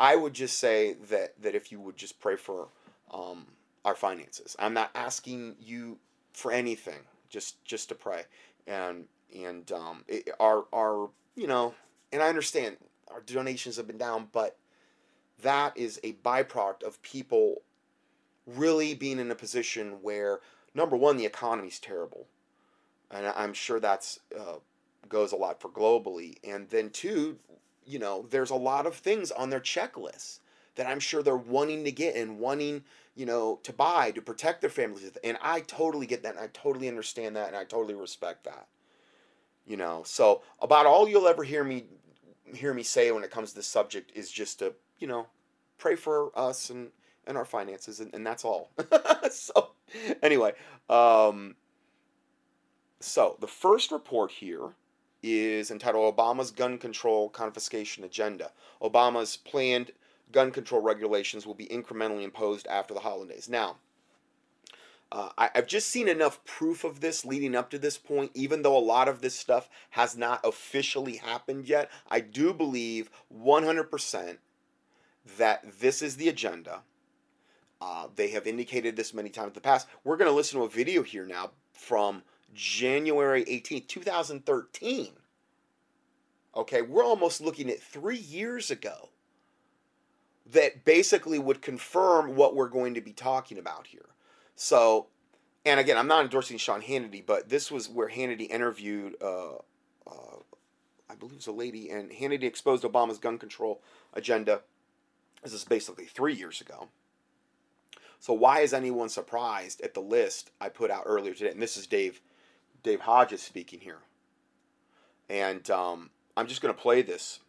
[0.00, 2.68] I would just say that, that if you would just pray for
[3.12, 3.46] um,
[3.84, 4.56] our finances.
[4.58, 5.98] I'm not asking you
[6.32, 8.22] for anything, just just to pray.
[8.66, 11.74] And and um, it, our our you know,
[12.12, 12.76] and I understand
[13.10, 14.56] our donations have been down, but
[15.42, 17.62] that is a byproduct of people
[18.46, 20.40] really being in a position where
[20.74, 22.26] number one, the economy's terrible,
[23.10, 24.56] and I'm sure that's uh,
[25.08, 27.38] goes a lot for globally, and then two,
[27.84, 30.40] you know, there's a lot of things on their checklist
[30.78, 32.84] that I'm sure they're wanting to get and wanting,
[33.16, 35.10] you know, to buy to protect their families.
[35.24, 38.68] And I totally get that and I totally understand that and I totally respect that.
[39.66, 41.84] You know, so about all you'll ever hear me
[42.54, 45.26] hear me say when it comes to this subject is just to, you know,
[45.76, 46.90] pray for us and
[47.26, 48.70] and our finances and, and that's all.
[49.30, 49.72] so
[50.22, 50.52] anyway,
[50.88, 51.56] um
[53.00, 54.74] so the first report here
[55.22, 58.52] is entitled Obama's Gun Control Confiscation Agenda.
[58.80, 59.92] Obama's planned
[60.32, 63.48] gun control regulations will be incrementally imposed after the holidays.
[63.48, 63.76] Now,
[65.10, 68.62] uh, I, have just seen enough proof of this leading up to this point, even
[68.62, 71.90] though a lot of this stuff has not officially happened yet.
[72.10, 74.36] I do believe 100%
[75.38, 76.82] that this is the agenda.
[77.80, 79.88] Uh, they have indicated this many times in the past.
[80.04, 82.22] We're going to listen to a video here now from
[82.54, 85.08] January 18th, 2013.
[86.56, 89.10] Okay, we're almost looking at three years ago
[90.50, 94.06] that basically would confirm what we're going to be talking about here.
[94.56, 95.06] So,
[95.64, 99.56] and again, I'm not endorsing Sean Hannity, but this was where Hannity interviewed, uh,
[100.06, 100.38] uh,
[101.08, 103.82] I believe it was a lady, and Hannity exposed Obama's gun control
[104.14, 104.62] agenda.
[105.42, 106.88] This is basically three years ago.
[108.20, 111.50] So why is anyone surprised at the list I put out earlier today?
[111.50, 112.20] And this is Dave,
[112.82, 113.98] Dave Hodges speaking here.
[115.28, 117.40] And um, I'm just going to play this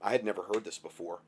[0.00, 1.20] I had never heard this before.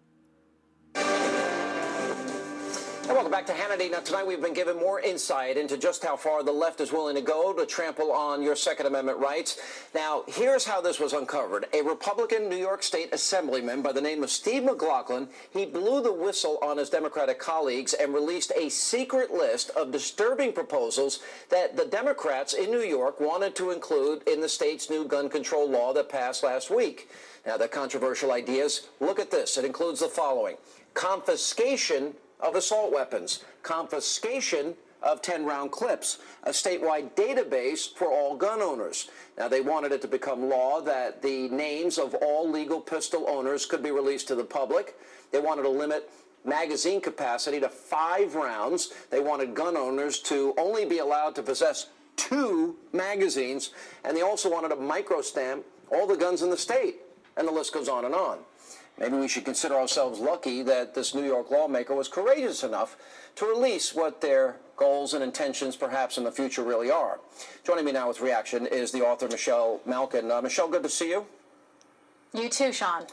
[3.10, 3.90] And welcome back to Hannity.
[3.90, 7.16] Now, tonight we've been given more insight into just how far the left is willing
[7.16, 9.58] to go to trample on your Second Amendment rights.
[9.92, 11.66] Now, here's how this was uncovered.
[11.72, 16.12] A Republican New York State Assemblyman by the name of Steve McLaughlin, he blew the
[16.12, 21.86] whistle on his Democratic colleagues and released a secret list of disturbing proposals that the
[21.86, 26.08] Democrats in New York wanted to include in the state's new gun control law that
[26.08, 27.08] passed last week.
[27.44, 29.58] Now, the controversial ideas, look at this.
[29.58, 30.58] It includes the following
[30.94, 38.60] confiscation of assault weapons, confiscation of 10 round clips, a statewide database for all gun
[38.60, 39.10] owners.
[39.38, 43.66] Now, they wanted it to become law that the names of all legal pistol owners
[43.66, 44.94] could be released to the public.
[45.32, 46.10] They wanted to limit
[46.44, 48.92] magazine capacity to five rounds.
[49.10, 51.86] They wanted gun owners to only be allowed to possess
[52.16, 53.70] two magazines.
[54.04, 56.96] And they also wanted to microstamp all the guns in the state.
[57.36, 58.38] And the list goes on and on.
[59.00, 62.98] Maybe we should consider ourselves lucky that this New York lawmaker was courageous enough
[63.36, 67.18] to release what their goals and intentions perhaps in the future really are.
[67.64, 70.30] Joining me now with reaction is the author Michelle Malkin.
[70.30, 71.24] Uh, Michelle, good to see you.
[72.34, 73.06] You too, Sean.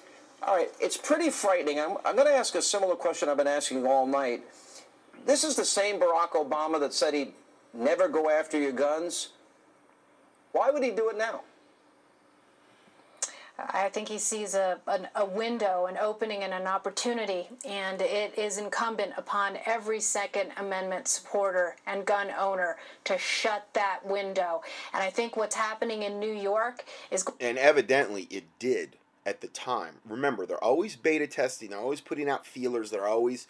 [0.43, 1.79] All right, it's pretty frightening.
[1.79, 4.43] I'm, I'm going to ask a similar question I've been asking all night.
[5.25, 7.33] This is the same Barack Obama that said he'd
[7.73, 9.29] never go after your guns.
[10.51, 11.41] Why would he do it now?
[13.59, 18.37] I think he sees a, a, a, window, an opening, and an opportunity, and it
[18.37, 24.61] is incumbent upon every Second Amendment supporter and gun owner to shut that window.
[24.93, 27.25] And I think what's happening in New York is.
[27.39, 28.95] And evidently it did
[29.25, 29.95] at the time.
[30.07, 33.47] Remember, they're always beta testing, they're always putting out feelers, they're always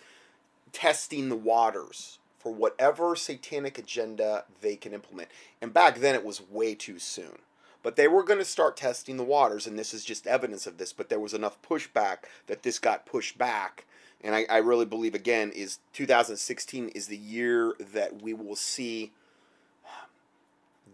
[0.72, 5.30] testing the waters for whatever satanic agenda they can implement.
[5.62, 7.40] And back then it was way too soon.
[7.84, 10.78] But they were going to start testing the waters, and this is just evidence of
[10.78, 10.94] this.
[10.94, 13.86] But there was enough pushback that this got pushed back.
[14.22, 19.12] And I, I really believe, again, is 2016 is the year that we will see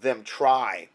[0.01, 0.89] them try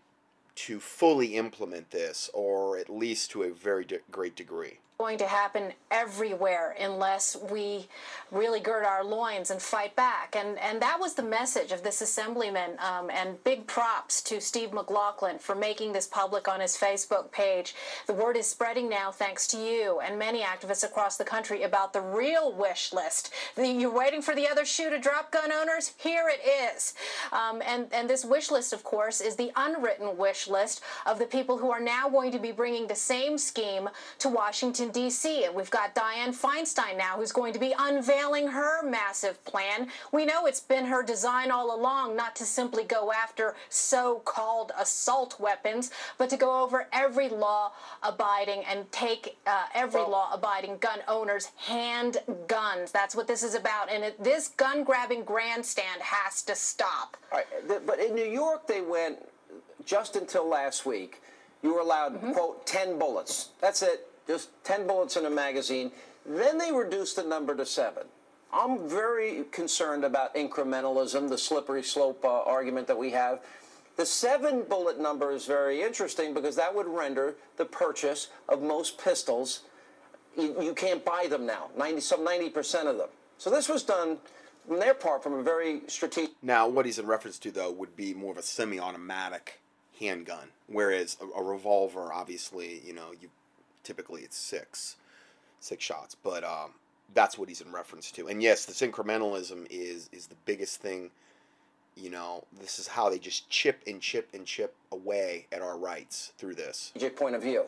[0.54, 4.78] to fully implement this, or at least to a very de- great degree.
[4.98, 7.86] Going to happen everywhere unless we
[8.32, 10.34] really gird our loins and fight back.
[10.36, 12.72] And and that was the message of this assemblyman.
[12.80, 17.76] Um, and big props to Steve McLaughlin for making this public on his Facebook page.
[18.08, 21.92] The word is spreading now, thanks to you and many activists across the country, about
[21.92, 23.32] the real wish list.
[23.56, 25.94] You're waiting for the other shoe to drop, gun owners.
[25.98, 26.40] Here it
[26.74, 26.94] is.
[27.30, 31.26] Um, and and this wish list, of course, is the unwritten wish list of the
[31.26, 33.88] people who are now going to be bringing the same scheme
[34.18, 35.44] to Washington Washington, D.C.
[35.44, 39.88] And we've got Dianne Feinstein now who's going to be unveiling her massive plan.
[40.12, 44.72] We know it's been her design all along not to simply go after so called
[44.78, 47.72] assault weapons, but to go over every law
[48.02, 52.92] abiding and take uh, every well, law abiding gun owners' handguns.
[52.92, 53.90] That's what this is about.
[53.90, 57.16] And it, this gun grabbing grandstand has to stop.
[57.86, 59.18] but in New York, they went
[59.84, 61.22] just until last week.
[61.62, 62.32] You were allowed, mm-hmm.
[62.32, 63.50] quote, 10 bullets.
[63.60, 65.90] That's it just 10 bullets in a magazine.
[66.24, 68.04] Then they reduced the number to seven.
[68.52, 73.40] I'm very concerned about incrementalism, the slippery slope uh, argument that we have.
[73.96, 79.02] The seven bullet number is very interesting because that would render the purchase of most
[79.02, 79.62] pistols.
[80.36, 83.08] You, you can't buy them now, 90, some 90% of them.
[83.38, 84.18] So this was done
[84.70, 86.34] on their part from a very strategic.
[86.42, 89.60] Now, what he's in reference to, though, would be more of a semi automatic
[89.98, 93.30] handgun, whereas a, a revolver, obviously, you know, you
[93.82, 94.96] typically it's six,
[95.60, 96.14] six shots.
[96.14, 96.72] But um,
[97.14, 98.28] that's what he's in reference to.
[98.28, 101.10] And yes, this incrementalism is is the biggest thing.
[101.96, 105.76] You know, this is how they just chip and chip and chip away at our
[105.76, 106.92] rights through this.
[107.16, 107.64] Point of view.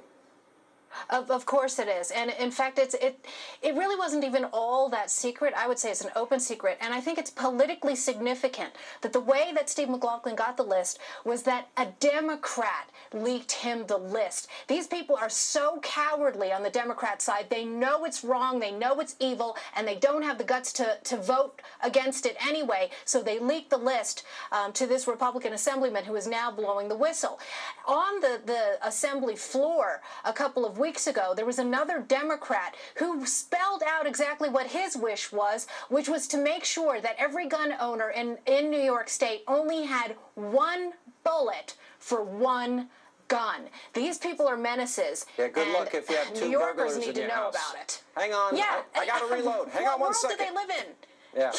[1.09, 3.25] Of, of course it is, and in fact, it's it.
[3.63, 5.55] It really wasn't even all that secret.
[5.57, 8.71] I would say it's an open secret, and I think it's politically significant
[9.03, 13.87] that the way that Steve McLaughlin got the list was that a Democrat leaked him
[13.87, 14.49] the list.
[14.67, 17.47] These people are so cowardly on the Democrat side.
[17.51, 20.99] They know it's wrong, they know it's evil, and they don't have the guts to
[21.05, 22.91] to vote against it anyway.
[23.05, 26.97] So they leaked the list um, to this Republican assemblyman who is now blowing the
[26.97, 27.39] whistle
[27.87, 30.01] on the the assembly floor.
[30.25, 34.97] A couple of weeks ago, there was another Democrat who spelled out exactly what his
[34.97, 39.09] wish was, which was to make sure that every gun owner in, in New York
[39.09, 42.89] State only had one bullet for one
[43.29, 43.63] gun.
[43.95, 45.27] These people are menaces.
[45.39, 47.55] Yeah, good luck if you have two New Yorkers need to know house.
[47.55, 48.03] about it.
[48.17, 48.57] Hang on.
[48.57, 49.69] Yeah, I, I got to reload.
[49.69, 50.39] Hang on one second.
[50.39, 51.10] What world do they live in?
[51.37, 51.53] Yeah.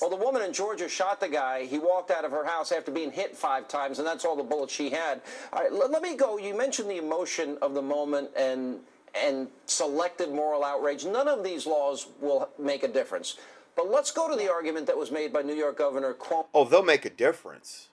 [0.00, 1.64] Well, the woman in Georgia shot the guy.
[1.64, 4.42] He walked out of her house after being hit five times, and that's all the
[4.42, 5.22] bullets she had.
[5.52, 6.36] All right, let, me go.
[6.36, 8.80] You mentioned the emotion of the moment and
[9.14, 11.04] and selected moral outrage.
[11.04, 13.36] None of these laws will make a difference.
[13.76, 16.46] But let's go to the argument that was made by New York Governor Cuomo.
[16.52, 17.88] Oh, they'll make a difference.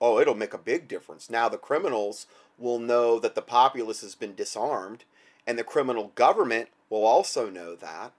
[0.00, 1.28] Oh, it'll make a big difference.
[1.28, 2.26] Now the criminals
[2.58, 5.04] will know that the populace has been disarmed,
[5.46, 8.12] and the criminal government will also know that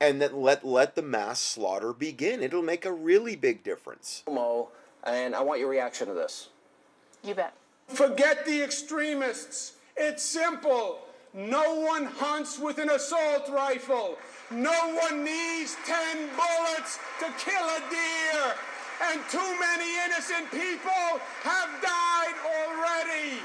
[0.00, 2.42] and then let let the mass slaughter begin.
[2.42, 4.22] It'll make a really big difference.
[4.30, 4.68] Mo,
[5.04, 6.50] And I want your reaction to this.
[7.22, 7.54] You bet.
[7.88, 9.74] Forget the extremists.
[9.96, 11.00] It's simple.
[11.32, 14.16] No one hunts with an assault rifle.
[14.50, 18.54] No one needs 10 bullets to kill a deer.
[19.10, 23.38] And too many innocent people have died already.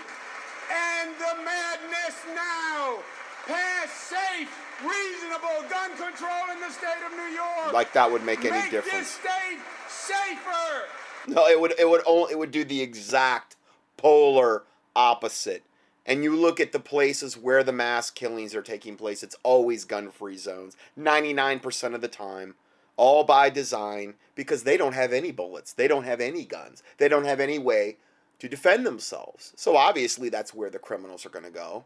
[0.71, 2.99] And the madness now.
[3.47, 4.49] Pass safe
[4.83, 7.73] reasonable gun control in the state of New York.
[7.73, 9.17] Like that would make any make difference.
[9.17, 10.87] This state safer.
[11.27, 13.55] No, it would it would only it would do the exact
[13.97, 14.63] polar
[14.95, 15.63] opposite.
[16.05, 19.85] And you look at the places where the mass killings are taking place, it's always
[19.85, 20.75] gun-free zones.
[20.99, 22.55] 99% of the time,
[22.97, 25.73] all by design because they don't have any bullets.
[25.73, 26.81] They don't have any guns.
[26.97, 27.97] They don't have any way
[28.39, 29.53] to defend themselves.
[29.55, 31.85] So obviously that's where the criminals are going to go.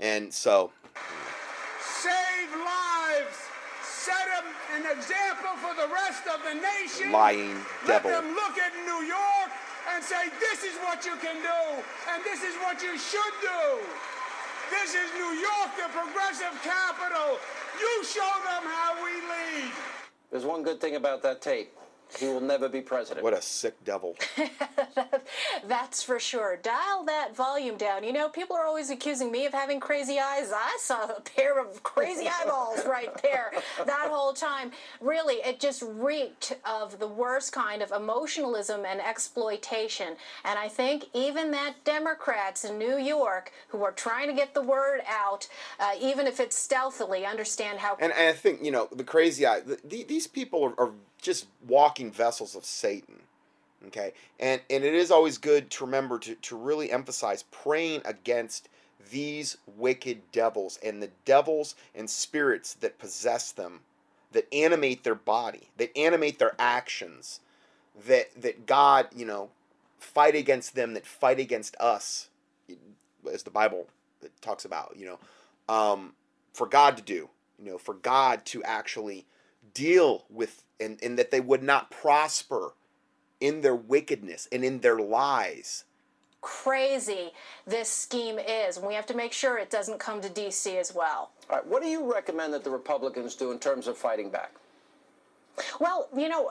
[0.00, 0.72] And so
[1.80, 3.36] save lives,
[3.82, 7.12] set them an example for the rest of the nation.
[7.12, 9.50] Lying Let them look at New York
[9.94, 13.78] and say, this is what you can do, and this is what you should do.
[14.70, 17.38] This is New York, the progressive capital.
[17.78, 19.72] You show them how we lead.
[20.30, 21.72] There's one good thing about that tape.
[22.18, 23.24] He will never be president.
[23.24, 24.16] What a sick devil.
[25.66, 26.58] That's for sure.
[26.62, 28.04] Dial that volume down.
[28.04, 30.52] You know, people are always accusing me of having crazy eyes.
[30.52, 33.52] I saw a pair of crazy eyeballs right there
[33.86, 34.72] that whole time.
[35.00, 40.16] Really, it just reeked of the worst kind of emotionalism and exploitation.
[40.44, 44.62] And I think even that Democrats in New York who are trying to get the
[44.62, 45.48] word out,
[45.80, 47.96] uh, even if it's stealthily, understand how.
[48.00, 50.92] And, and I think, you know, the crazy eye, the, the, these people are, are
[51.22, 53.20] just walking vessels of Satan.
[53.86, 54.12] Okay?
[54.38, 58.68] And and it is always good to remember to, to really emphasize praying against
[59.10, 63.80] these wicked devils and the devils and spirits that possess them,
[64.32, 67.40] that animate their body, that animate their actions,
[68.06, 69.50] that that God, you know,
[69.98, 72.28] fight against them, that fight against us,
[73.32, 73.88] as the Bible
[74.40, 75.18] talks about, you know,
[75.74, 76.14] um,
[76.52, 79.24] for God to do, you know, for God to actually
[79.74, 82.74] deal with, and, and that they would not prosper
[83.40, 85.84] in their wickedness and in their lies
[86.42, 87.30] crazy
[87.66, 88.76] this scheme is.
[88.76, 90.76] And we have to make sure it doesn't come to D.C.
[90.76, 91.30] as well.
[91.48, 91.66] All right.
[91.66, 94.52] What do you recommend that the Republicans do in terms of fighting back?
[95.80, 96.50] Well, you know,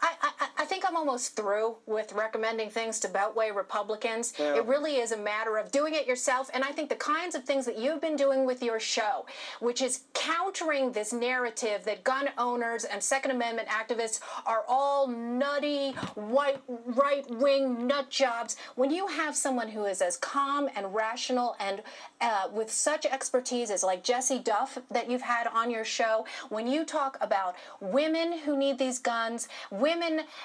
[0.00, 4.32] I, I, I, think I'm almost through with recommending things to Beltway Republicans.
[4.38, 4.56] Yeah.
[4.56, 6.50] It really is a matter of doing it yourself.
[6.54, 9.26] And I think the kinds of things that you've been doing with your show,
[9.60, 15.92] which is countering this narrative that gun owners and Second Amendment activists are all nutty,
[16.14, 18.56] white, right wing nut jobs.
[18.76, 21.82] When you have someone who is as calm and rational and
[22.20, 26.68] uh, with such expertise as like Jessie Duff that you've had on your show, when
[26.68, 29.87] you talk about women who need these guns, women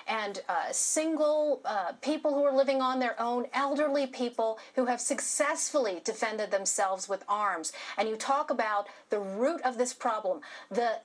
[0.07, 5.01] and uh, single uh, people who are living on their own, elderly people who have
[5.01, 7.73] successfully defended themselves with arms.
[7.97, 10.99] And you talk about the root of this problem, the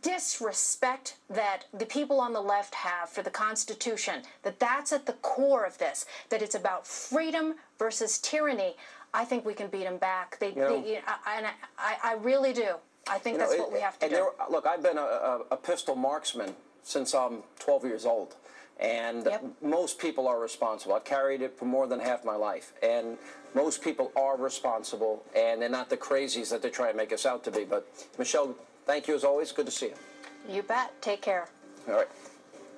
[0.00, 5.14] disrespect that the people on the left have for the Constitution, that that's at the
[5.14, 8.76] core of this, that it's about freedom versus tyranny.
[9.12, 10.38] I think we can beat them back.
[10.38, 11.46] They, you know, they, and
[11.78, 12.76] I, I, really do.
[13.10, 14.14] I think that's know, what we have to do.
[14.14, 18.36] There, look, I've been a, a, a pistol marksman since I'm 12 years old.
[18.80, 19.44] And yep.
[19.62, 20.94] most people are responsible.
[20.94, 22.72] I've carried it for more than half my life.
[22.82, 23.16] And
[23.54, 27.26] most people are responsible, and they're not the crazies that they try and make us
[27.26, 27.64] out to be.
[27.64, 27.86] But,
[28.18, 28.56] Michelle,
[28.86, 29.52] thank you as always.
[29.52, 30.54] Good to see you.
[30.54, 31.00] You bet.
[31.00, 31.48] Take care.
[31.86, 32.08] All right.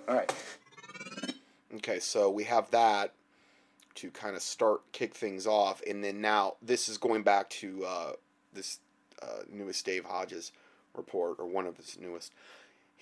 [0.09, 0.33] All right.
[1.77, 3.15] Okay, so we have that
[3.97, 7.85] to kind of start kick things off, and then now this is going back to
[7.85, 8.13] uh,
[8.53, 8.81] this
[9.23, 10.53] uh, newest Dave Hodges
[10.95, 12.33] report, or one of his newest.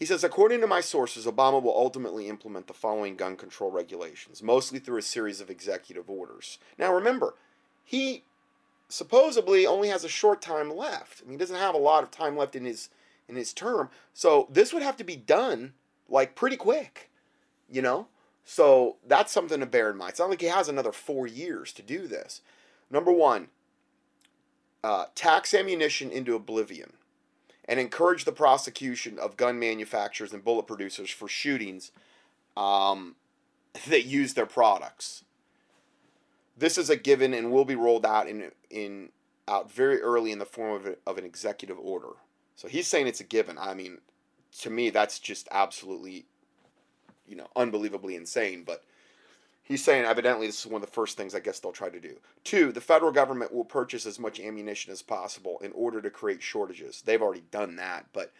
[0.03, 4.43] He says, according to my sources, Obama will ultimately implement the following gun control regulations,
[4.43, 6.59] mostly through a series of executive orders.
[6.77, 7.37] Now, remember,
[7.85, 8.25] he
[8.89, 11.21] supposedly only has a short time left.
[11.21, 12.89] I mean, he doesn't have a lot of time left in his
[13.29, 15.75] in his term, so this would have to be done
[16.09, 17.09] like pretty quick,
[17.71, 18.09] you know.
[18.45, 20.11] So that's something to bear in mind.
[20.11, 22.41] It's not like he has another four years to do this.
[22.91, 23.51] Number one,
[24.83, 26.95] uh, tax ammunition into oblivion
[27.67, 31.93] and encourage the prosecution of gun manufacturers and bullet producers for shootings
[32.57, 33.17] um,
[33.89, 35.25] that use their products.
[36.57, 39.09] This is a given and will be rolled out in in
[39.49, 42.11] out very early in the form of, a, of an executive order.
[42.55, 43.59] So he's saying it's a given.
[43.59, 43.99] I mean,
[44.61, 46.27] to me, that's just absolutely,
[47.27, 48.63] you know, unbelievably insane.
[48.65, 48.85] But
[49.73, 51.99] He's saying evidently this is one of the first things I guess they'll try to
[51.99, 52.16] do.
[52.45, 56.43] Two, the federal government will purchase as much ammunition as possible in order to create
[56.43, 57.01] shortages.
[57.01, 58.35] They've already done that, but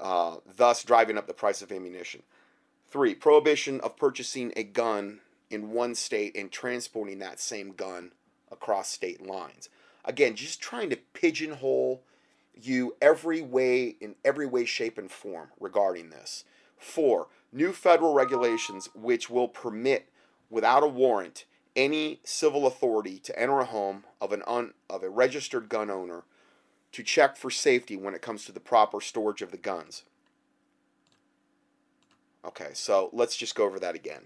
[0.00, 2.22] uh, thus driving up the price of ammunition.
[2.86, 5.20] Three, prohibition of purchasing a gun
[5.50, 8.12] in one state and transporting that same gun
[8.50, 9.68] across state lines.
[10.06, 12.02] Again, just trying to pigeonhole
[12.54, 16.44] you every way in every way, shape, and form regarding this.
[16.78, 20.08] Four, new federal regulations which will permit
[20.52, 25.08] without a warrant any civil authority to enter a home of an un, of a
[25.08, 26.22] registered gun owner
[26.92, 30.02] to check for safety when it comes to the proper storage of the guns.
[32.44, 34.24] Okay, so let's just go over that again.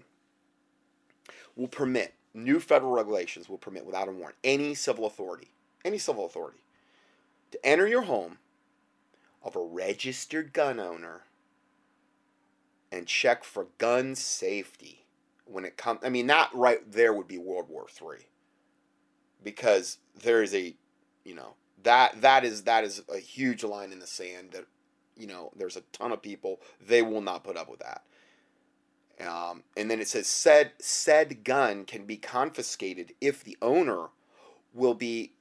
[1.55, 5.47] Will permit new federal regulations will permit without a warrant any civil authority,
[5.85, 6.59] any civil authority
[7.51, 8.37] to enter your home
[9.41, 11.21] of a registered gun owner
[12.91, 15.06] and check for gun safety
[15.49, 15.99] when it comes.
[16.03, 18.27] I mean, that right there would be World War Three,
[19.43, 20.75] because there is a,
[21.23, 24.65] you know, that that is that is a huge line in the sand that,
[25.15, 28.03] you know, there's a ton of people they will not put up with that.
[29.19, 34.09] Um, and then it says said said gun can be confiscated if the owner
[34.73, 35.33] will be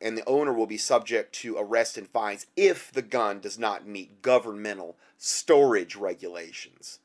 [0.00, 3.86] and the owner will be subject to arrest and fines if the gun does not
[3.86, 6.98] meet governmental storage regulations.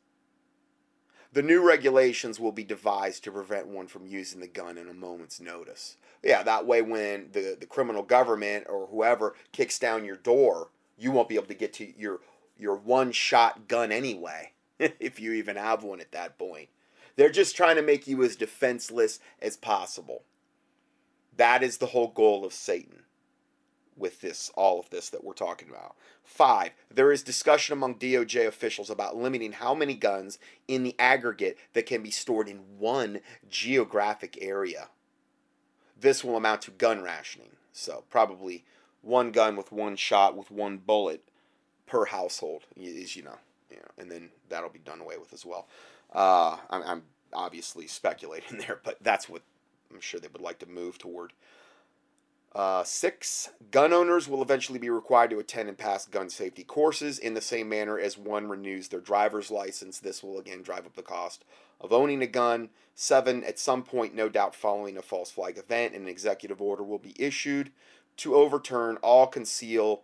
[1.38, 4.94] The new regulations will be devised to prevent one from using the gun in a
[4.96, 5.98] moment's notice.
[6.24, 11.12] Yeah, that way when the, the criminal government or whoever kicks down your door, you
[11.12, 12.22] won't be able to get to your
[12.58, 16.70] your one shot gun anyway, if you even have one at that point.
[17.18, 20.24] They're just trying to make you as defenseless as possible.
[21.36, 23.04] That is the whole goal of Satan
[23.98, 25.96] with this all of this that we're talking about.
[26.24, 30.38] Five, there is discussion among DOJ officials about limiting how many guns
[30.68, 33.20] in the aggregate that can be stored in one
[33.50, 34.90] geographic area.
[36.00, 37.50] this will amount to gun rationing.
[37.74, 38.64] So probably
[39.02, 41.24] one gun with one shot with one bullet
[41.88, 43.38] per household is you know,
[43.72, 45.68] you know and then that'll be done away with as well.
[46.14, 49.42] Uh, I'm, I'm obviously speculating there, but that's what
[49.92, 51.34] I'm sure they would like to move toward.
[52.54, 57.20] Uh, six, gun owners will eventually be required to attend and pass gun safety courses
[57.20, 60.00] in the same manner as one renews their driver's license.
[60.00, 61.46] This will again drive up the cost
[61.80, 62.70] of owning a gun.
[62.96, 66.98] Seven, at some point, no doubt following a false flag event, an executive order will
[66.98, 67.72] be issued
[68.18, 70.02] to overturn all conceal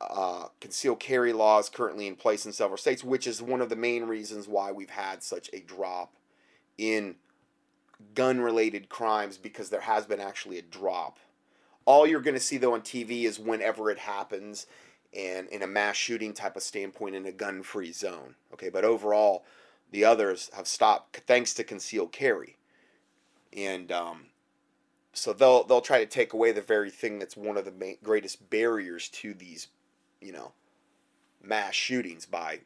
[0.00, 3.76] uh, conceal carry laws currently in place in several states, which is one of the
[3.76, 6.14] main reasons why we've had such a drop
[6.76, 7.14] in
[8.14, 11.18] gun related crimes because there has been actually a drop.
[11.86, 14.66] All you're going to see though on TV is whenever it happens
[15.12, 18.34] and in a mass shooting type of standpoint in a gun free zone.
[18.52, 19.44] Okay, but overall,
[19.90, 22.56] the others have stopped thanks to concealed carry.
[23.56, 24.26] And um,
[25.12, 27.98] so they'll they'll try to take away the very thing that's one of the main,
[28.02, 29.68] greatest barriers to these,
[30.20, 30.52] you know,
[31.42, 32.60] mass shootings by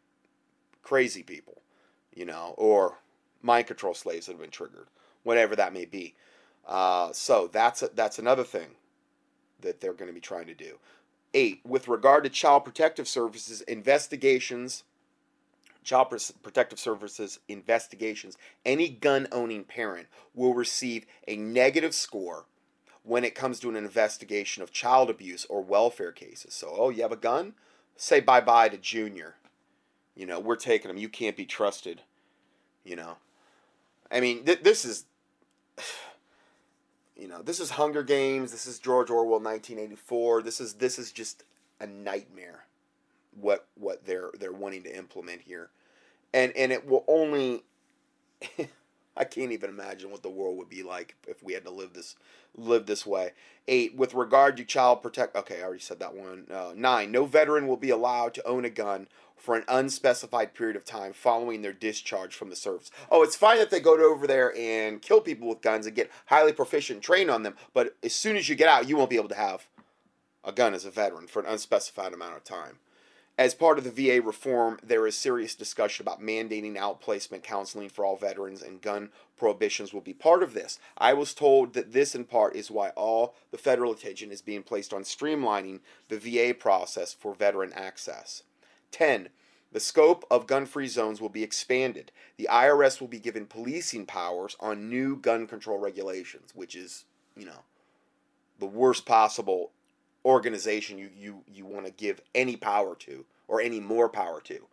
[0.82, 1.60] crazy people,
[2.14, 2.98] you know, or
[3.42, 4.86] mind control slaves that have been triggered,
[5.24, 6.14] whatever that may be.
[6.66, 8.68] Uh, so that's a, that's another thing
[9.61, 10.78] that they're going to be trying to do.
[11.34, 14.84] Eight, with regard to child protective services investigations,
[15.84, 16.09] child
[16.42, 22.46] protective services investigations, any gun owning parent will receive a negative score
[23.02, 26.52] when it comes to an investigation of child abuse or welfare cases.
[26.54, 27.54] So, oh, you have a gun?
[27.96, 29.36] Say bye bye to Junior.
[30.14, 30.98] You know, we're taking him.
[30.98, 32.02] You can't be trusted.
[32.84, 33.16] You know,
[34.11, 35.04] I mean, th- this is,
[37.18, 38.52] you know, this is Hunger Games.
[38.52, 40.42] This is George Orwell, 1984.
[40.42, 41.42] This is this is just
[41.80, 42.64] a nightmare.
[43.38, 45.70] What what they're they're wanting to implement here,
[46.32, 47.64] and and it will only.
[49.18, 51.92] I can't even imagine what the world would be like if we had to live
[51.92, 52.14] this
[52.56, 53.32] live this way.
[53.66, 55.36] Eight, with regard to child protect.
[55.36, 56.46] Okay, I already said that one.
[56.50, 60.76] Uh, nine, no veteran will be allowed to own a gun for an unspecified period
[60.76, 62.90] of time following their discharge from the service.
[63.10, 66.10] Oh, it's fine that they go over there and kill people with guns and get
[66.26, 69.16] highly proficient trained on them, but as soon as you get out, you won't be
[69.16, 69.66] able to have
[70.44, 72.78] a gun as a veteran for an unspecified amount of time.
[73.39, 78.05] As part of the VA reform, there is serious discussion about mandating outplacement counseling for
[78.05, 80.80] all veterans, and gun prohibitions will be part of this.
[80.99, 84.64] I was told that this, in part, is why all the federal attention is being
[84.64, 85.78] placed on streamlining
[86.09, 88.43] the VA process for veteran access.
[88.91, 89.28] 10.
[89.70, 92.11] The scope of gun free zones will be expanded.
[92.39, 97.05] The IRS will be given policing powers on new gun control regulations, which is,
[97.36, 97.62] you know,
[98.59, 99.70] the worst possible
[100.24, 104.66] organization you, you, you want to give any power to or any more power to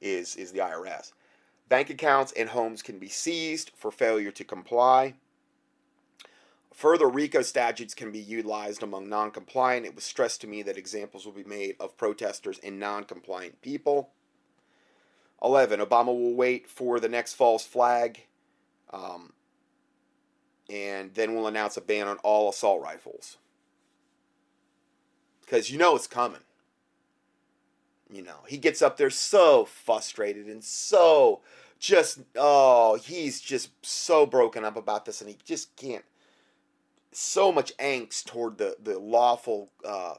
[0.00, 1.12] is, is the IRS.
[1.68, 5.14] Bank accounts and homes can be seized for failure to comply.
[6.74, 9.86] Further, RICO statutes can be utilized among non compliant.
[9.86, 13.60] It was stressed to me that examples will be made of protesters and non compliant
[13.62, 14.10] people.
[15.42, 15.80] 11.
[15.80, 18.22] Obama will wait for the next false flag
[18.92, 19.32] um,
[20.70, 23.38] and then we'll announce a ban on all assault rifles.
[25.52, 26.40] Because you know it's coming.
[28.10, 31.40] You know, he gets up there so frustrated and so
[31.78, 36.06] just, oh, he's just so broken up about this and he just can't
[37.10, 40.14] so much angst toward the the lawful uh,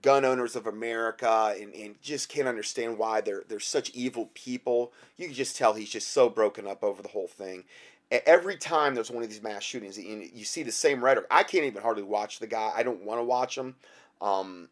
[0.00, 4.94] gun owners of America, and, and just can't understand why they're they're such evil people.
[5.18, 7.64] You can just tell he's just so broken up over the whole thing.
[8.10, 11.26] Every time there's one of these mass shootings, you see the same rhetoric.
[11.30, 12.72] I can't even hardly watch the guy.
[12.74, 13.74] I don't want to watch him.
[14.20, 14.68] Um,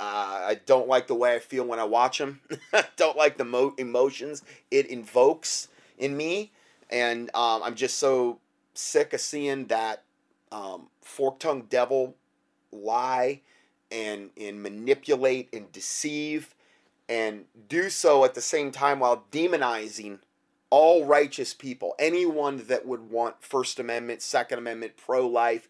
[0.00, 2.40] uh, I don't like the way I feel when I watch him.
[2.96, 6.52] don't like the mo- emotions it invokes in me,
[6.88, 8.38] and um, I'm just so
[8.74, 10.04] sick of seeing that
[10.52, 12.14] um, fork tongued devil
[12.70, 13.40] lie
[13.90, 16.54] and and manipulate and deceive
[17.08, 20.18] and do so at the same time while demonizing
[20.70, 21.94] all righteous people.
[21.98, 25.68] Anyone that would want first amendment second amendment pro-life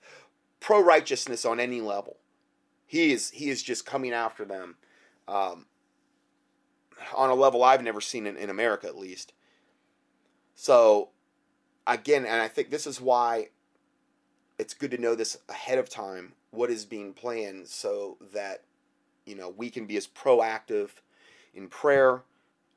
[0.61, 2.17] pro-righteousness on any level
[2.89, 4.75] he is he is just coming after them
[5.29, 5.67] um,
[7.15, 9.33] on a level i've never seen in, in america at least.
[10.57, 11.11] So
[11.87, 13.49] again and i think this is why
[14.59, 18.63] it's good to know this ahead of time what is being planned so that
[19.25, 20.91] you know we can be as proactive
[21.55, 22.23] in prayer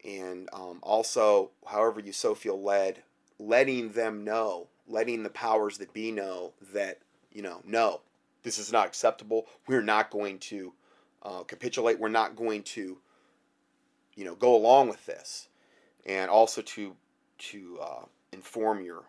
[0.03, 3.03] and um, also however you so feel led
[3.39, 6.99] letting them know letting the powers that be know that
[7.31, 8.01] you know no
[8.43, 10.73] this is not acceptable we're not going to
[11.23, 12.97] uh, capitulate we're not going to
[14.15, 15.47] you know go along with this
[16.05, 16.95] and also to
[17.37, 19.03] to uh, inform your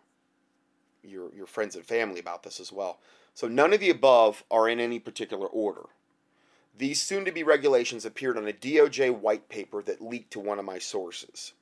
[1.02, 3.00] your your friends and family about this as well.
[3.34, 5.84] So none of the above are in any particular order.
[6.76, 10.58] These soon to be regulations appeared on a DOJ white paper that leaked to one
[10.58, 11.52] of my sources.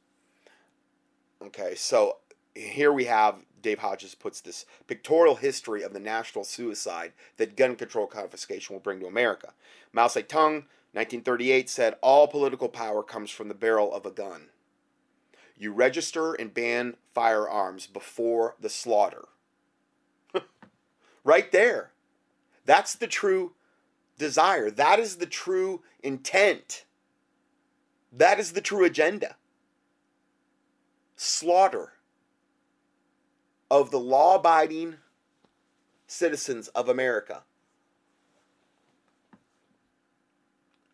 [1.44, 2.18] Okay, so
[2.54, 7.76] here we have Dave Hodges puts this pictorial history of the national suicide that gun
[7.76, 9.52] control confiscation will bring to America.
[9.92, 14.48] Mao Zedong, 1938, said all political power comes from the barrel of a gun.
[15.56, 19.28] You register and ban firearms before the slaughter.
[21.24, 21.92] right there.
[22.64, 23.52] That's the true
[24.18, 24.70] desire.
[24.70, 26.84] That is the true intent.
[28.12, 29.36] That is the true agenda.
[31.16, 31.92] Slaughter
[33.70, 34.96] of the law abiding
[36.06, 37.42] citizens of America,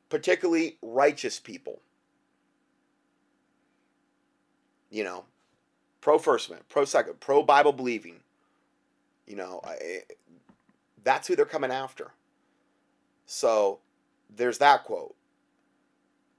[0.09, 1.81] particularly righteous people.
[4.91, 5.24] You know,
[6.01, 8.20] pro First Amendment, pro Second, pro Bible believing.
[9.27, 10.01] You know, I, eh,
[11.03, 12.12] that's who they're coming after.
[13.27, 13.81] So
[14.35, 15.16] there's that quote.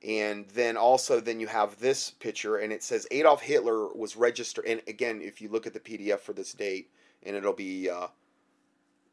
[0.06, 4.66] And then also then you have this picture and it says Adolf Hitler was registered
[4.66, 6.92] and again if you look at the PDF for this date
[7.24, 8.08] and it'll be uh,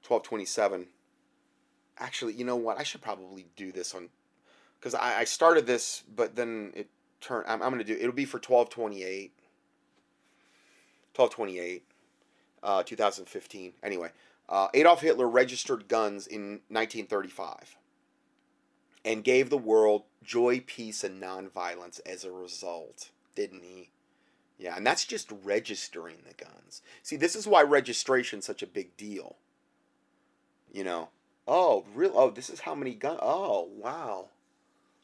[0.06, 0.86] 1227
[1.98, 2.78] actually you know what?
[2.78, 4.10] I should probably do this on
[4.78, 6.90] because I, I started this but then it
[7.22, 9.32] turned I'm, I'm gonna do it'll be for 1228
[11.16, 11.82] 1228
[12.62, 14.10] uh, 2015 anyway
[14.50, 17.78] uh, Adolf Hitler registered guns in 1935
[19.04, 23.90] and gave the world joy, peace, and nonviolence as a result, didn't he?
[24.58, 26.82] Yeah, and that's just registering the guns.
[27.02, 29.36] See, this is why registration's such a big deal.
[30.72, 31.08] You know,
[31.46, 32.12] oh, real?
[32.14, 33.20] Oh, this is how many guns?
[33.22, 34.28] Oh, wow,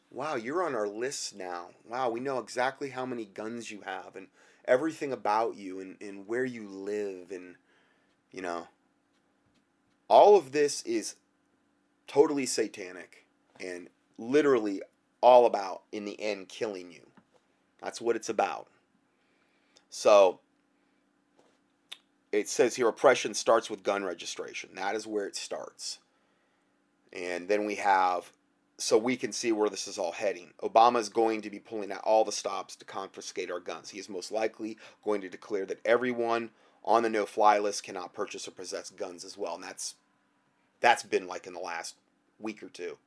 [0.09, 1.69] wow, you're on our list now.
[1.87, 4.27] Wow, we know exactly how many guns you have and
[4.65, 7.55] everything about you and, and where you live and
[8.31, 8.67] you know.
[10.07, 11.15] All of this is
[12.05, 13.25] totally satanic
[13.61, 14.81] and literally
[15.21, 17.07] all about, in the end, killing you.
[17.81, 18.67] That's what it's about.
[19.89, 20.39] So,
[22.31, 24.71] it says here oppression starts with gun registration.
[24.75, 25.99] That is where it starts.
[27.11, 28.31] And then we have,
[28.77, 30.53] so we can see where this is all heading.
[30.63, 33.89] Obama is going to be pulling out all the stops to confiscate our guns.
[33.89, 36.51] He is most likely going to declare that everyone
[36.85, 39.55] on the no fly list cannot purchase or possess guns as well.
[39.55, 39.95] And that's
[40.79, 41.95] that's been like in the last
[42.39, 42.97] week or two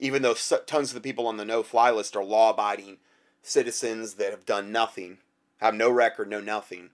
[0.00, 0.34] even though
[0.66, 2.98] tons of the people on the no fly list are law abiding
[3.42, 5.18] citizens that have done nothing,
[5.58, 6.90] have no record, no nothing,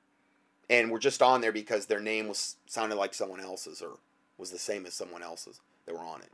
[0.68, 3.92] and were just on there because their name was sounded like someone else's or
[4.36, 6.30] was the same as someone else's that were on it.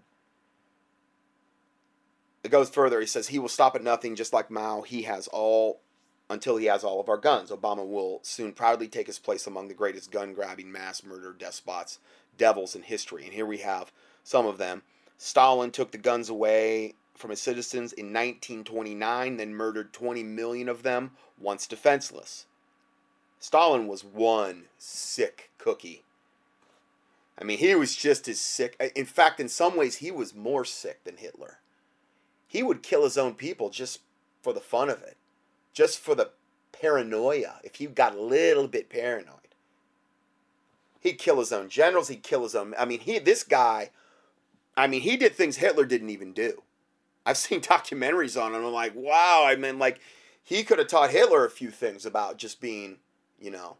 [2.42, 3.00] It goes further.
[3.00, 4.82] He says he will stop at nothing, just like Mao.
[4.82, 5.80] He has all
[6.28, 7.50] until he has all of our guns.
[7.50, 11.98] Obama will soon proudly take his place among the greatest gun grabbing mass murder despots,
[12.38, 13.24] devils in history.
[13.24, 13.92] And here we have
[14.24, 14.82] some of them.
[15.24, 20.82] Stalin took the guns away from his citizens in 1929, then murdered 20 million of
[20.82, 22.46] them once defenseless.
[23.38, 26.02] Stalin was one sick cookie.
[27.40, 28.76] I mean, he was just as sick.
[28.96, 31.58] In fact, in some ways, he was more sick than Hitler.
[32.48, 34.00] He would kill his own people just
[34.42, 35.16] for the fun of it,
[35.72, 36.30] just for the
[36.72, 37.60] paranoia.
[37.62, 39.54] If he got a little bit paranoid,
[40.98, 42.08] he'd kill his own generals.
[42.08, 42.74] He'd kill his own.
[42.76, 43.90] I mean, he this guy
[44.76, 46.62] I mean, he did things Hitler didn't even do.
[47.24, 48.64] I've seen documentaries on him.
[48.64, 49.44] I'm like, wow.
[49.46, 50.00] I mean, like,
[50.42, 52.98] he could have taught Hitler a few things about just being,
[53.40, 53.76] you know.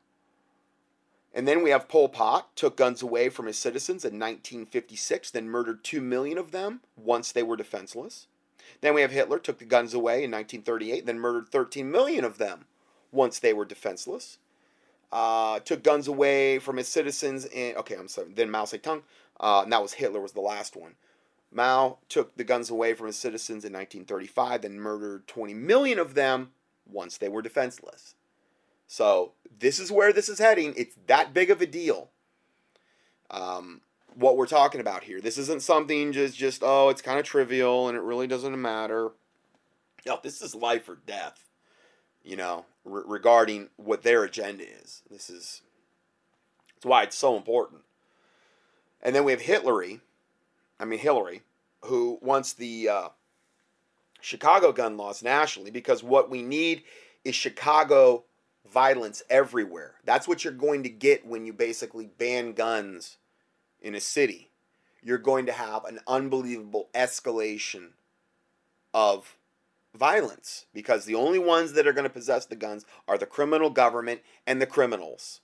[1.34, 5.49] And then we have Pol Pot, took guns away from his citizens in 1956, then
[5.49, 8.26] murdered 2 million of them once they were defenseless.
[8.82, 12.36] Then we have Hitler, took the guns away in 1938, then murdered 13 million of
[12.36, 12.66] them
[13.11, 14.38] once they were defenseless.
[15.11, 19.03] Uh, took guns away from his citizens in, okay, I'm sorry, then Mao Zedong
[19.41, 20.95] uh, and that was Hitler was the last one.
[21.51, 26.14] Mao took the guns away from his citizens in 1935, then murdered 20 million of
[26.14, 26.53] them
[26.87, 28.14] once they were defenseless.
[28.87, 30.74] So this is where this is heading.
[30.76, 32.11] It's that big of a deal.
[33.30, 33.83] Um,
[34.14, 35.20] what we're talking about here.
[35.20, 39.12] This isn't something just just oh, it's kind of trivial and it really doesn't matter.
[40.07, 41.49] No, this is life or death.
[42.22, 45.03] You know, re- regarding what their agenda is.
[45.11, 45.62] This is.
[46.74, 47.83] That's why it's so important.
[49.03, 50.01] And then we have Hillary,
[50.79, 51.43] I mean Hillary,
[51.83, 53.09] who wants the uh,
[54.21, 56.85] Chicago gun laws nationally because what we need
[57.25, 58.25] is Chicago
[58.71, 59.97] violence everywhere.
[60.05, 63.19] That's what you're going to get when you basically ban guns
[63.81, 64.51] in a city.
[65.03, 67.89] You're going to have an unbelievable escalation
[68.95, 69.37] of
[69.95, 73.71] violence because the only ones that are going to possess the guns are the criminal
[73.71, 75.41] government and the criminals.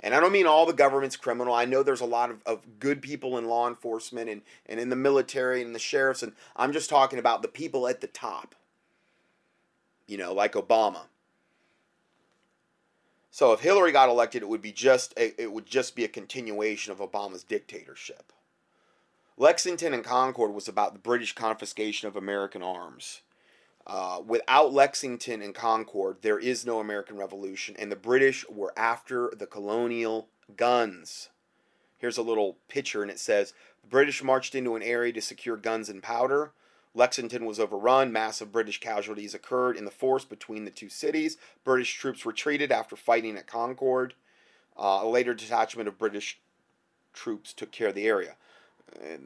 [0.00, 1.54] And I don't mean all the government's criminal.
[1.54, 4.90] I know there's a lot of, of good people in law enforcement and, and in
[4.90, 8.54] the military and the sheriffs, and I'm just talking about the people at the top.
[10.06, 11.02] You know, like Obama.
[13.30, 16.08] So if Hillary got elected, it would be just a, it would just be a
[16.08, 18.32] continuation of Obama's dictatorship.
[19.36, 23.20] Lexington and Concord was about the British confiscation of American arms.
[23.86, 29.32] Uh, without Lexington and Concord, there is no American Revolution, and the British were after
[29.38, 31.28] the colonial guns.
[31.98, 35.56] Here's a little picture, and it says the British marched into an area to secure
[35.56, 36.52] guns and powder.
[36.94, 38.12] Lexington was overrun.
[38.12, 41.36] Massive British casualties occurred in the force between the two cities.
[41.62, 44.14] British troops retreated after fighting at Concord.
[44.76, 46.40] Uh, a later detachment of British
[47.12, 48.36] troops took care of the area.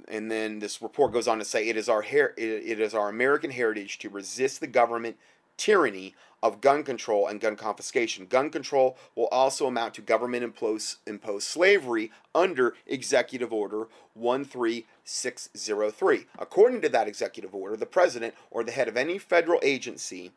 [0.08, 3.08] And, then this report goes on to say it is our her- it is our
[3.08, 5.16] American heritage to resist the government
[5.56, 8.26] tyranny of gun control and gun confiscation.
[8.26, 16.26] Gun control will also amount to government imposed, imposed slavery under Executive Order 13603.
[16.38, 20.32] According to that executive order, the president or the head of any federal agency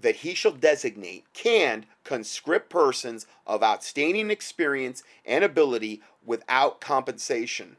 [0.00, 7.76] that he shall designate can conscript persons of outstanding experience and ability without compensation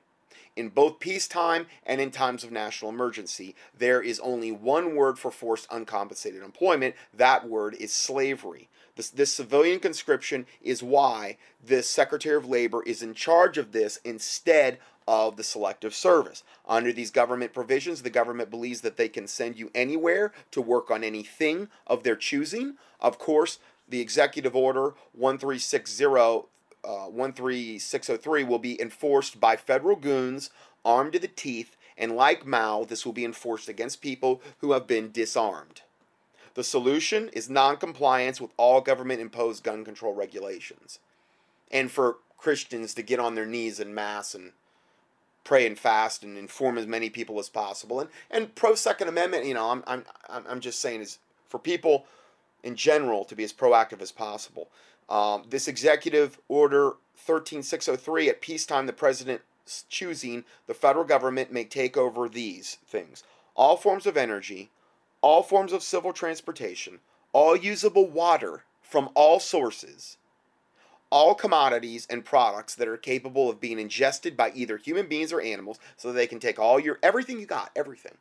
[0.55, 3.55] in both peacetime and in times of national emergency.
[3.77, 6.95] There is only one word for forced uncompensated employment.
[7.13, 8.69] That word is slavery.
[8.95, 13.99] This, this civilian conscription is why the Secretary of Labor is in charge of this
[14.03, 16.43] instead of the Selective Service.
[16.67, 20.91] Under these government provisions, the government believes that they can send you anywhere to work
[20.91, 22.75] on anything of their choosing.
[22.99, 26.47] Of course, the Executive Order 1360
[26.83, 30.49] uh, 13603 will be enforced by federal goons
[30.83, 34.87] armed to the teeth, and like Mao, this will be enforced against people who have
[34.87, 35.81] been disarmed.
[36.53, 40.99] The solution is noncompliance with all government imposed gun control regulations.
[41.69, 44.51] And for Christians to get on their knees in mass and
[45.43, 47.99] pray and fast and inform as many people as possible.
[47.99, 52.05] And and pro Second Amendment, you know, I'm I'm I'm just saying is for people
[52.63, 54.69] in general to be as proactive as possible.
[55.11, 61.97] Um, this executive order 13603 at peacetime, the president's choosing, the federal government may take
[61.97, 64.69] over these things all forms of energy,
[65.19, 66.99] all forms of civil transportation,
[67.33, 70.15] all usable water from all sources,
[71.09, 75.41] all commodities and products that are capable of being ingested by either human beings or
[75.41, 78.15] animals so they can take all your everything you got, everything.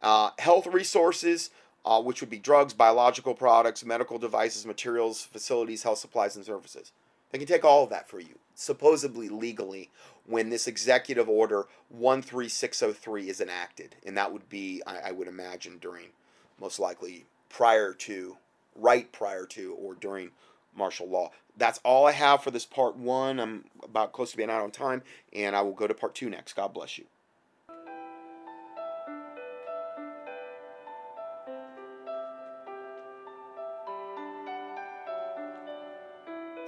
[0.00, 1.50] Uh, health resources,
[1.84, 6.92] uh, which would be drugs, biological products, medical devices, materials, facilities, health supplies, and services.
[7.30, 9.90] They can take all of that for you, supposedly legally,
[10.26, 13.96] when this executive order 13603 is enacted.
[14.04, 16.06] And that would be, I, I would imagine, during
[16.60, 18.36] most likely prior to,
[18.76, 20.30] right prior to, or during
[20.76, 21.30] martial law.
[21.56, 23.40] That's all I have for this part one.
[23.40, 25.02] I'm about close to being out on time,
[25.32, 26.54] and I will go to part two next.
[26.54, 27.04] God bless you.